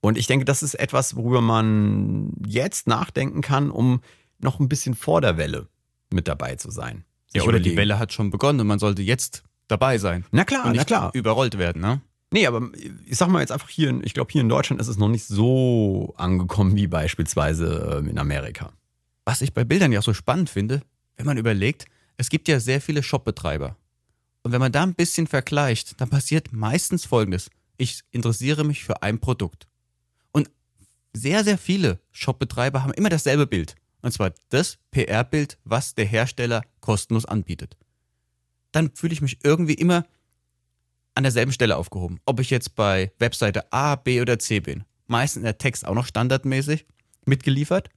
Und 0.00 0.16
ich 0.16 0.26
denke, 0.26 0.44
das 0.44 0.62
ist 0.62 0.74
etwas, 0.74 1.16
worüber 1.16 1.40
man 1.40 2.32
jetzt 2.46 2.86
nachdenken 2.86 3.40
kann, 3.40 3.70
um 3.70 4.00
noch 4.38 4.60
ein 4.60 4.68
bisschen 4.68 4.94
vor 4.94 5.20
der 5.20 5.36
Welle 5.36 5.68
mit 6.10 6.28
dabei 6.28 6.54
zu 6.56 6.70
sein. 6.70 7.04
Ja, 7.34 7.42
oder 7.42 7.50
überlegen. 7.50 7.70
die 7.70 7.76
Welle 7.76 7.98
hat 7.98 8.12
schon 8.12 8.30
begonnen 8.30 8.60
und 8.60 8.66
man 8.66 8.78
sollte 8.78 9.02
jetzt 9.02 9.42
dabei 9.66 9.98
sein. 9.98 10.24
Na 10.30 10.44
klar, 10.44 10.66
und 10.66 10.76
na 10.76 10.84
klar. 10.84 11.10
Überrollt 11.14 11.58
werden, 11.58 11.82
ne? 11.82 12.00
Nee, 12.30 12.46
aber 12.46 12.70
ich 13.06 13.16
sag 13.16 13.28
mal 13.28 13.40
jetzt 13.40 13.52
einfach 13.52 13.70
hier, 13.70 14.00
ich 14.02 14.12
glaube, 14.12 14.30
hier 14.30 14.42
in 14.42 14.48
Deutschland 14.48 14.80
ist 14.80 14.88
es 14.88 14.98
noch 14.98 15.08
nicht 15.08 15.26
so 15.26 16.14
angekommen 16.16 16.76
wie 16.76 16.86
beispielsweise 16.86 17.98
ähm, 17.98 18.08
in 18.08 18.18
Amerika. 18.18 18.72
Was 19.24 19.40
ich 19.40 19.54
bei 19.54 19.64
Bildern 19.64 19.92
ja 19.92 20.02
so 20.02 20.12
spannend 20.12 20.50
finde, 20.50 20.82
wenn 21.16 21.26
man 21.26 21.38
überlegt, 21.38 21.86
es 22.18 22.28
gibt 22.28 22.48
ja 22.48 22.60
sehr 22.60 22.80
viele 22.80 23.02
Shopbetreiber. 23.02 23.76
Und 24.48 24.52
wenn 24.52 24.60
man 24.62 24.72
da 24.72 24.82
ein 24.82 24.94
bisschen 24.94 25.26
vergleicht, 25.26 26.00
dann 26.00 26.08
passiert 26.08 26.54
meistens 26.54 27.04
Folgendes. 27.04 27.50
Ich 27.76 28.00
interessiere 28.12 28.64
mich 28.64 28.82
für 28.82 29.02
ein 29.02 29.18
Produkt. 29.18 29.68
Und 30.32 30.50
sehr, 31.12 31.44
sehr 31.44 31.58
viele 31.58 32.00
Shopbetreiber 32.12 32.82
haben 32.82 32.94
immer 32.94 33.10
dasselbe 33.10 33.46
Bild. 33.46 33.74
Und 34.00 34.12
zwar 34.12 34.32
das 34.48 34.78
PR-Bild, 34.90 35.58
was 35.64 35.94
der 35.94 36.06
Hersteller 36.06 36.62
kostenlos 36.80 37.26
anbietet. 37.26 37.76
Dann 38.72 38.90
fühle 38.94 39.12
ich 39.12 39.20
mich 39.20 39.40
irgendwie 39.44 39.74
immer 39.74 40.06
an 41.14 41.24
derselben 41.24 41.52
Stelle 41.52 41.76
aufgehoben. 41.76 42.18
Ob 42.24 42.40
ich 42.40 42.48
jetzt 42.48 42.74
bei 42.74 43.12
Webseite 43.18 43.70
A, 43.70 43.96
B 43.96 44.22
oder 44.22 44.38
C 44.38 44.60
bin. 44.60 44.84
Meistens 45.08 45.42
der 45.42 45.58
Text 45.58 45.86
auch 45.86 45.94
noch 45.94 46.06
standardmäßig 46.06 46.86
mitgeliefert. 47.26 47.90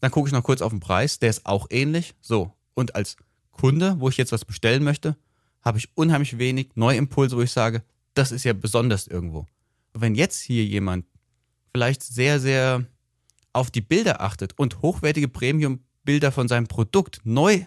Dann 0.00 0.10
gucke 0.10 0.28
ich 0.28 0.34
noch 0.34 0.44
kurz 0.44 0.60
auf 0.60 0.70
den 0.70 0.80
Preis, 0.80 1.18
der 1.18 1.30
ist 1.30 1.46
auch 1.46 1.68
ähnlich. 1.70 2.14
So. 2.20 2.52
Und 2.74 2.94
als 2.94 3.16
Kunde, 3.52 3.96
wo 4.00 4.10
ich 4.10 4.18
jetzt 4.18 4.32
was 4.32 4.44
bestellen 4.44 4.84
möchte, 4.84 5.16
habe 5.64 5.78
ich 5.78 5.88
unheimlich 5.94 6.38
wenig 6.38 6.70
neue 6.74 6.98
Impulse, 6.98 7.36
wo 7.36 7.40
ich 7.40 7.50
sage, 7.50 7.82
das 8.14 8.32
ist 8.32 8.44
ja 8.44 8.52
besonders 8.52 9.06
irgendwo. 9.06 9.46
Und 9.92 10.00
wenn 10.00 10.14
jetzt 10.14 10.40
hier 10.40 10.64
jemand 10.64 11.06
vielleicht 11.72 12.02
sehr, 12.02 12.38
sehr 12.38 12.84
auf 13.52 13.70
die 13.70 13.80
Bilder 13.80 14.20
achtet 14.20 14.58
und 14.58 14.82
hochwertige 14.82 15.28
Premium-Bilder 15.28 16.32
von 16.32 16.48
seinem 16.48 16.66
Produkt 16.66 17.20
neu 17.24 17.64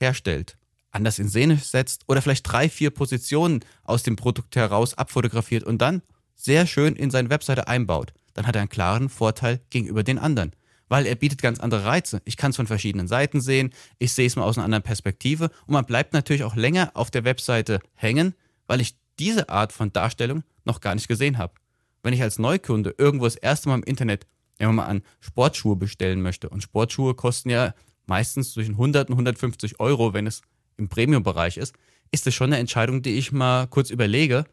herstellt, 0.00 0.58
anders 0.90 1.18
in 1.18 1.28
Szene 1.28 1.56
setzt 1.56 2.02
oder 2.06 2.20
vielleicht 2.20 2.50
drei, 2.50 2.68
vier 2.68 2.90
Positionen 2.90 3.60
aus 3.84 4.02
dem 4.02 4.16
Produkt 4.16 4.54
heraus 4.56 4.94
abfotografiert 4.94 5.64
und 5.64 5.78
dann 5.78 6.02
sehr 6.34 6.66
schön 6.66 6.96
in 6.96 7.10
seine 7.10 7.30
Webseite 7.30 7.68
einbaut, 7.68 8.12
dann 8.34 8.46
hat 8.46 8.56
er 8.56 8.62
einen 8.62 8.68
klaren 8.68 9.08
Vorteil 9.08 9.60
gegenüber 9.70 10.02
den 10.02 10.18
anderen. 10.18 10.52
Weil 10.92 11.06
er 11.06 11.14
bietet 11.14 11.40
ganz 11.40 11.58
andere 11.58 11.86
Reize. 11.86 12.20
Ich 12.26 12.36
kann 12.36 12.50
es 12.50 12.56
von 12.56 12.66
verschiedenen 12.66 13.08
Seiten 13.08 13.40
sehen, 13.40 13.72
ich 13.98 14.12
sehe 14.12 14.26
es 14.26 14.36
mal 14.36 14.44
aus 14.44 14.58
einer 14.58 14.66
anderen 14.66 14.82
Perspektive 14.82 15.50
und 15.66 15.72
man 15.72 15.86
bleibt 15.86 16.12
natürlich 16.12 16.44
auch 16.44 16.54
länger 16.54 16.90
auf 16.92 17.10
der 17.10 17.24
Webseite 17.24 17.80
hängen, 17.94 18.34
weil 18.66 18.82
ich 18.82 18.94
diese 19.18 19.48
Art 19.48 19.72
von 19.72 19.90
Darstellung 19.90 20.42
noch 20.66 20.82
gar 20.82 20.94
nicht 20.94 21.08
gesehen 21.08 21.38
habe. 21.38 21.54
Wenn 22.02 22.12
ich 22.12 22.20
als 22.20 22.38
Neukunde 22.38 22.94
irgendwo 22.98 23.24
das 23.24 23.36
erste 23.36 23.70
Mal 23.70 23.76
im 23.76 23.84
Internet 23.84 24.26
wenn 24.58 24.66
man 24.66 24.76
mal 24.76 24.86
an 24.86 25.02
Sportschuhe 25.20 25.76
bestellen 25.76 26.20
möchte. 26.20 26.50
Und 26.50 26.62
Sportschuhe 26.62 27.14
kosten 27.14 27.48
ja 27.48 27.74
meistens 28.06 28.52
zwischen 28.52 28.72
100 28.72 29.08
und 29.08 29.14
150 29.14 29.80
Euro, 29.80 30.12
wenn 30.12 30.26
es 30.26 30.42
im 30.76 30.88
Premium-Bereich 30.88 31.56
ist, 31.56 31.74
ist 32.10 32.26
das 32.26 32.34
schon 32.34 32.48
eine 32.48 32.58
Entscheidung, 32.58 33.00
die 33.00 33.16
ich 33.16 33.32
mal 33.32 33.66
kurz 33.66 33.88
überlege. 33.88 34.44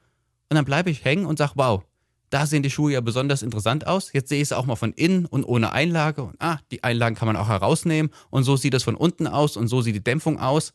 Und 0.49 0.56
dann 0.56 0.65
bleibe 0.65 0.89
ich 0.89 1.04
hängen 1.04 1.25
und 1.25 1.38
sage, 1.38 1.52
wow, 1.56 1.84
da 2.29 2.45
sehen 2.45 2.63
die 2.63 2.69
Schuhe 2.69 2.93
ja 2.93 3.01
besonders 3.01 3.41
interessant 3.41 3.87
aus. 3.87 4.13
Jetzt 4.13 4.29
sehe 4.29 4.37
ich 4.37 4.49
es 4.49 4.51
auch 4.51 4.65
mal 4.65 4.75
von 4.75 4.93
innen 4.93 5.25
und 5.25 5.43
ohne 5.43 5.71
Einlage. 5.71 6.23
Und 6.23 6.35
ah, 6.39 6.59
die 6.71 6.83
Einlagen 6.83 7.15
kann 7.15 7.27
man 7.27 7.35
auch 7.35 7.47
herausnehmen. 7.47 8.11
Und 8.29 8.43
so 8.43 8.55
sieht 8.55 8.73
es 8.73 8.83
von 8.83 8.95
unten 8.95 9.27
aus 9.27 9.57
und 9.57 9.67
so 9.67 9.81
sieht 9.81 9.95
die 9.95 10.03
Dämpfung 10.03 10.39
aus. 10.39 10.73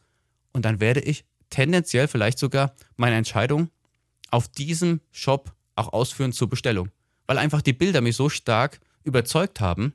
Und 0.52 0.64
dann 0.64 0.80
werde 0.80 1.00
ich 1.00 1.24
tendenziell 1.50 2.08
vielleicht 2.08 2.38
sogar 2.38 2.74
meine 2.96 3.16
Entscheidung 3.16 3.70
auf 4.30 4.48
diesem 4.48 5.00
Shop 5.12 5.52
auch 5.76 5.92
ausführen 5.92 6.32
zur 6.32 6.48
Bestellung. 6.48 6.90
Weil 7.26 7.38
einfach 7.38 7.62
die 7.62 7.72
Bilder 7.72 8.00
mich 8.00 8.16
so 8.16 8.28
stark 8.28 8.80
überzeugt 9.04 9.60
haben, 9.60 9.92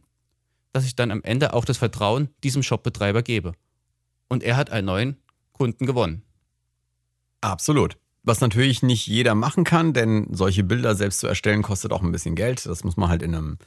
dass 0.72 0.86
ich 0.86 0.96
dann 0.96 1.12
am 1.12 1.24
Ende 1.24 1.54
auch 1.54 1.66
das 1.66 1.78
Vertrauen 1.78 2.30
diesem 2.44 2.64
Shopbetreiber 2.64 3.22
gebe. 3.22 3.54
Und 4.30 4.44
er 4.44 4.56
hat 4.56 4.70
einen 4.70 4.86
neuen 4.86 5.18
Kunden 5.52 5.86
gewonnen. 5.86 6.24
Absolut. 7.42 7.98
Was 8.30 8.42
natürlich 8.42 8.84
nicht 8.84 9.08
jeder 9.08 9.34
machen 9.34 9.64
kann, 9.64 9.92
denn 9.92 10.28
solche 10.30 10.64
Bilder 10.64 10.94
selbst 10.94 11.20
zu 11.20 11.26
erstellen 11.26 11.64
kostet 11.64 11.92
auch 11.92 12.04
ein 12.04 12.12
bisschen 12.12 12.36
Geld. 12.36 12.64
Das 12.64 12.84
muss 12.84 12.96
man 12.96 13.10
halt 13.10 13.24
in 13.24 13.34
einem, 13.34 13.58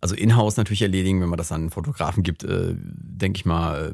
also 0.00 0.14
in-house 0.14 0.56
natürlich 0.56 0.82
erledigen, 0.82 1.20
wenn 1.20 1.28
man 1.28 1.38
das 1.38 1.50
an 1.50 1.62
einen 1.62 1.70
Fotografen 1.70 2.22
gibt, 2.22 2.44
äh, 2.44 2.76
denke 2.76 3.38
ich 3.38 3.46
mal, 3.46 3.88
äh, 3.88 3.92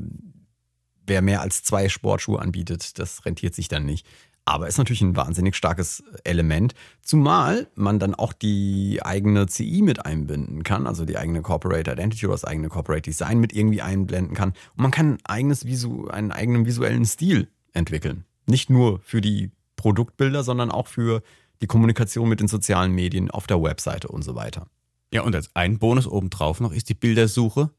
wer 1.07 1.23
mehr 1.23 1.41
als 1.41 1.62
zwei 1.62 1.88
Sportschuhe 1.88 2.43
anbietet, 2.43 2.99
das 2.99 3.25
rentiert 3.25 3.55
sich 3.55 3.69
dann 3.69 3.87
nicht. 3.87 4.07
Aber 4.45 4.69
ist 4.69 4.77
natürlich 4.77 5.01
ein 5.01 5.17
wahnsinnig 5.17 5.57
starkes 5.57 6.05
Element, 6.25 6.75
zumal 7.01 7.67
man 7.75 7.99
dann 7.99 8.14
auch 8.14 8.35
die 8.35 9.01
eigene 9.03 9.47
CI 9.47 9.81
mit 9.81 10.05
einbinden 10.05 10.62
kann, 10.62 10.87
also 10.87 11.07
die 11.07 11.17
eigene 11.17 11.41
Corporate 11.41 11.91
Identity 11.91 12.27
oder 12.27 12.35
das 12.35 12.45
eigene 12.45 12.69
Corporate 12.69 13.01
Design 13.01 13.41
mit 13.41 13.55
irgendwie 13.55 13.81
einblenden 13.81 14.37
kann. 14.37 14.51
Und 14.77 14.83
man 14.83 14.91
kann 14.91 15.12
ein 15.14 15.25
eigenes 15.25 15.64
Visu, 15.64 16.09
einen 16.09 16.33
eigenen 16.33 16.67
visuellen 16.67 17.07
Stil 17.07 17.49
entwickeln. 17.73 18.25
Nicht 18.45 18.69
nur 18.69 19.01
für 19.01 19.23
die 19.23 19.53
Produktbilder, 19.79 20.45
sondern 20.45 20.71
auch 20.71 20.88
für 20.88 21.23
die 21.62 21.67
Kommunikation 21.67 22.29
mit 22.29 22.41
den 22.41 22.49
sozialen 22.49 22.93
Medien 22.93 23.31
auf 23.31 23.47
der 23.47 23.62
Webseite 23.62 24.09
und 24.09 24.23
so 24.23 24.35
weiter. 24.35 24.67
Ja, 25.11 25.23
und 25.23 25.35
als 25.35 25.49
ein 25.55 25.79
Bonus 25.79 26.07
obendrauf 26.07 26.61
noch 26.61 26.73
ist 26.73 26.91
die 26.91 26.95
Bildersuche 26.95 27.71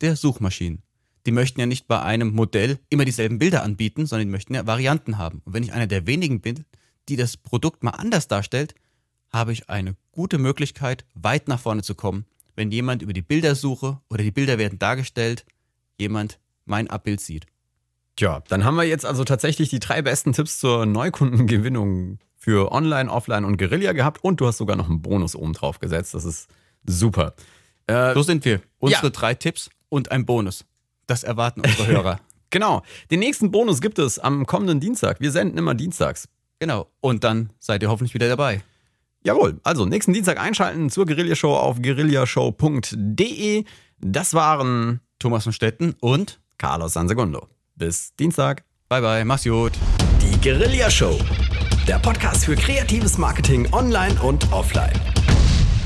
der 0.00 0.16
Suchmaschinen 0.16 0.82
die 1.26 1.32
möchten 1.32 1.60
ja 1.60 1.66
nicht 1.66 1.86
bei 1.86 2.00
einem 2.02 2.34
Modell 2.34 2.78
immer 2.88 3.04
dieselben 3.04 3.38
Bilder 3.38 3.62
anbieten, 3.62 4.06
sondern 4.06 4.28
die 4.28 4.32
möchten 4.32 4.54
ja 4.54 4.66
Varianten 4.66 5.18
haben. 5.18 5.40
Und 5.44 5.54
wenn 5.54 5.62
ich 5.62 5.72
einer 5.72 5.86
der 5.86 6.06
wenigen 6.06 6.40
bin, 6.40 6.64
die 7.08 7.16
das 7.16 7.36
Produkt 7.36 7.84
mal 7.84 7.90
anders 7.90 8.28
darstellt, 8.28 8.74
habe 9.30 9.52
ich 9.52 9.70
eine 9.70 9.96
gute 10.10 10.38
Möglichkeit, 10.38 11.04
weit 11.14 11.48
nach 11.48 11.60
vorne 11.60 11.82
zu 11.82 11.94
kommen, 11.94 12.26
wenn 12.54 12.70
jemand 12.70 13.02
über 13.02 13.12
die 13.12 13.22
Bildersuche 13.22 14.00
oder 14.10 14.22
die 14.22 14.30
Bilder 14.30 14.58
werden 14.58 14.78
dargestellt, 14.78 15.46
jemand 15.98 16.38
mein 16.64 16.90
Abbild 16.90 17.20
sieht. 17.20 17.46
Tja, 18.16 18.42
dann 18.48 18.64
haben 18.64 18.76
wir 18.76 18.84
jetzt 18.84 19.06
also 19.06 19.24
tatsächlich 19.24 19.70
die 19.70 19.80
drei 19.80 20.02
besten 20.02 20.32
Tipps 20.32 20.58
zur 20.58 20.86
Neukundengewinnung 20.86 22.18
für 22.36 22.72
Online, 22.72 23.10
Offline 23.10 23.44
und 23.44 23.56
Guerilla 23.56 23.92
gehabt 23.92 24.22
und 24.22 24.40
du 24.40 24.46
hast 24.46 24.58
sogar 24.58 24.76
noch 24.76 24.88
einen 24.88 25.00
Bonus 25.00 25.34
oben 25.34 25.52
drauf 25.52 25.78
gesetzt. 25.78 26.14
Das 26.14 26.24
ist 26.24 26.48
super. 26.84 27.34
Äh, 27.86 28.14
so 28.14 28.22
sind 28.22 28.44
wir. 28.44 28.60
Unsere 28.78 29.06
ja. 29.06 29.10
drei 29.10 29.34
Tipps 29.34 29.70
und 29.88 30.10
ein 30.10 30.26
Bonus. 30.26 30.64
Das 31.06 31.24
erwarten 31.24 31.60
unsere 31.60 31.86
Hörer. 31.86 32.20
genau. 32.50 32.82
Den 33.10 33.20
nächsten 33.20 33.50
Bonus 33.50 33.80
gibt 33.80 33.98
es 33.98 34.18
am 34.18 34.46
kommenden 34.46 34.80
Dienstag. 34.80 35.20
Wir 35.20 35.30
senden 35.30 35.56
immer 35.56 35.74
dienstags. 35.74 36.28
Genau. 36.58 36.90
Und 37.00 37.24
dann 37.24 37.50
seid 37.58 37.82
ihr 37.82 37.90
hoffentlich 37.90 38.14
wieder 38.14 38.28
dabei. 38.28 38.62
Jawohl. 39.24 39.60
Also 39.62 39.86
nächsten 39.86 40.12
Dienstag 40.12 40.40
einschalten 40.40 40.90
zur 40.90 41.06
Guerillashow 41.06 41.56
auf 41.56 41.80
guerillashow.de. 41.80 43.64
Das 44.00 44.34
waren 44.34 45.00
Thomas 45.18 45.44
von 45.44 45.52
Stetten 45.52 45.94
und 46.00 46.40
Carlos 46.58 46.92
Sansegundo. 46.92 47.51
Bis 47.74 48.14
Dienstag. 48.16 48.64
Bye 48.88 49.00
bye. 49.00 49.24
Mach's 49.24 49.44
gut. 49.44 49.72
Die 50.20 50.40
Guerilla 50.40 50.90
Show. 50.90 51.18
Der 51.88 51.98
Podcast 51.98 52.44
für 52.44 52.54
kreatives 52.54 53.18
Marketing 53.18 53.72
online 53.72 54.20
und 54.22 54.52
offline. 54.52 54.92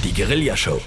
Die 0.04 0.12
Guerilla 0.12 0.56
Show. 0.56 0.80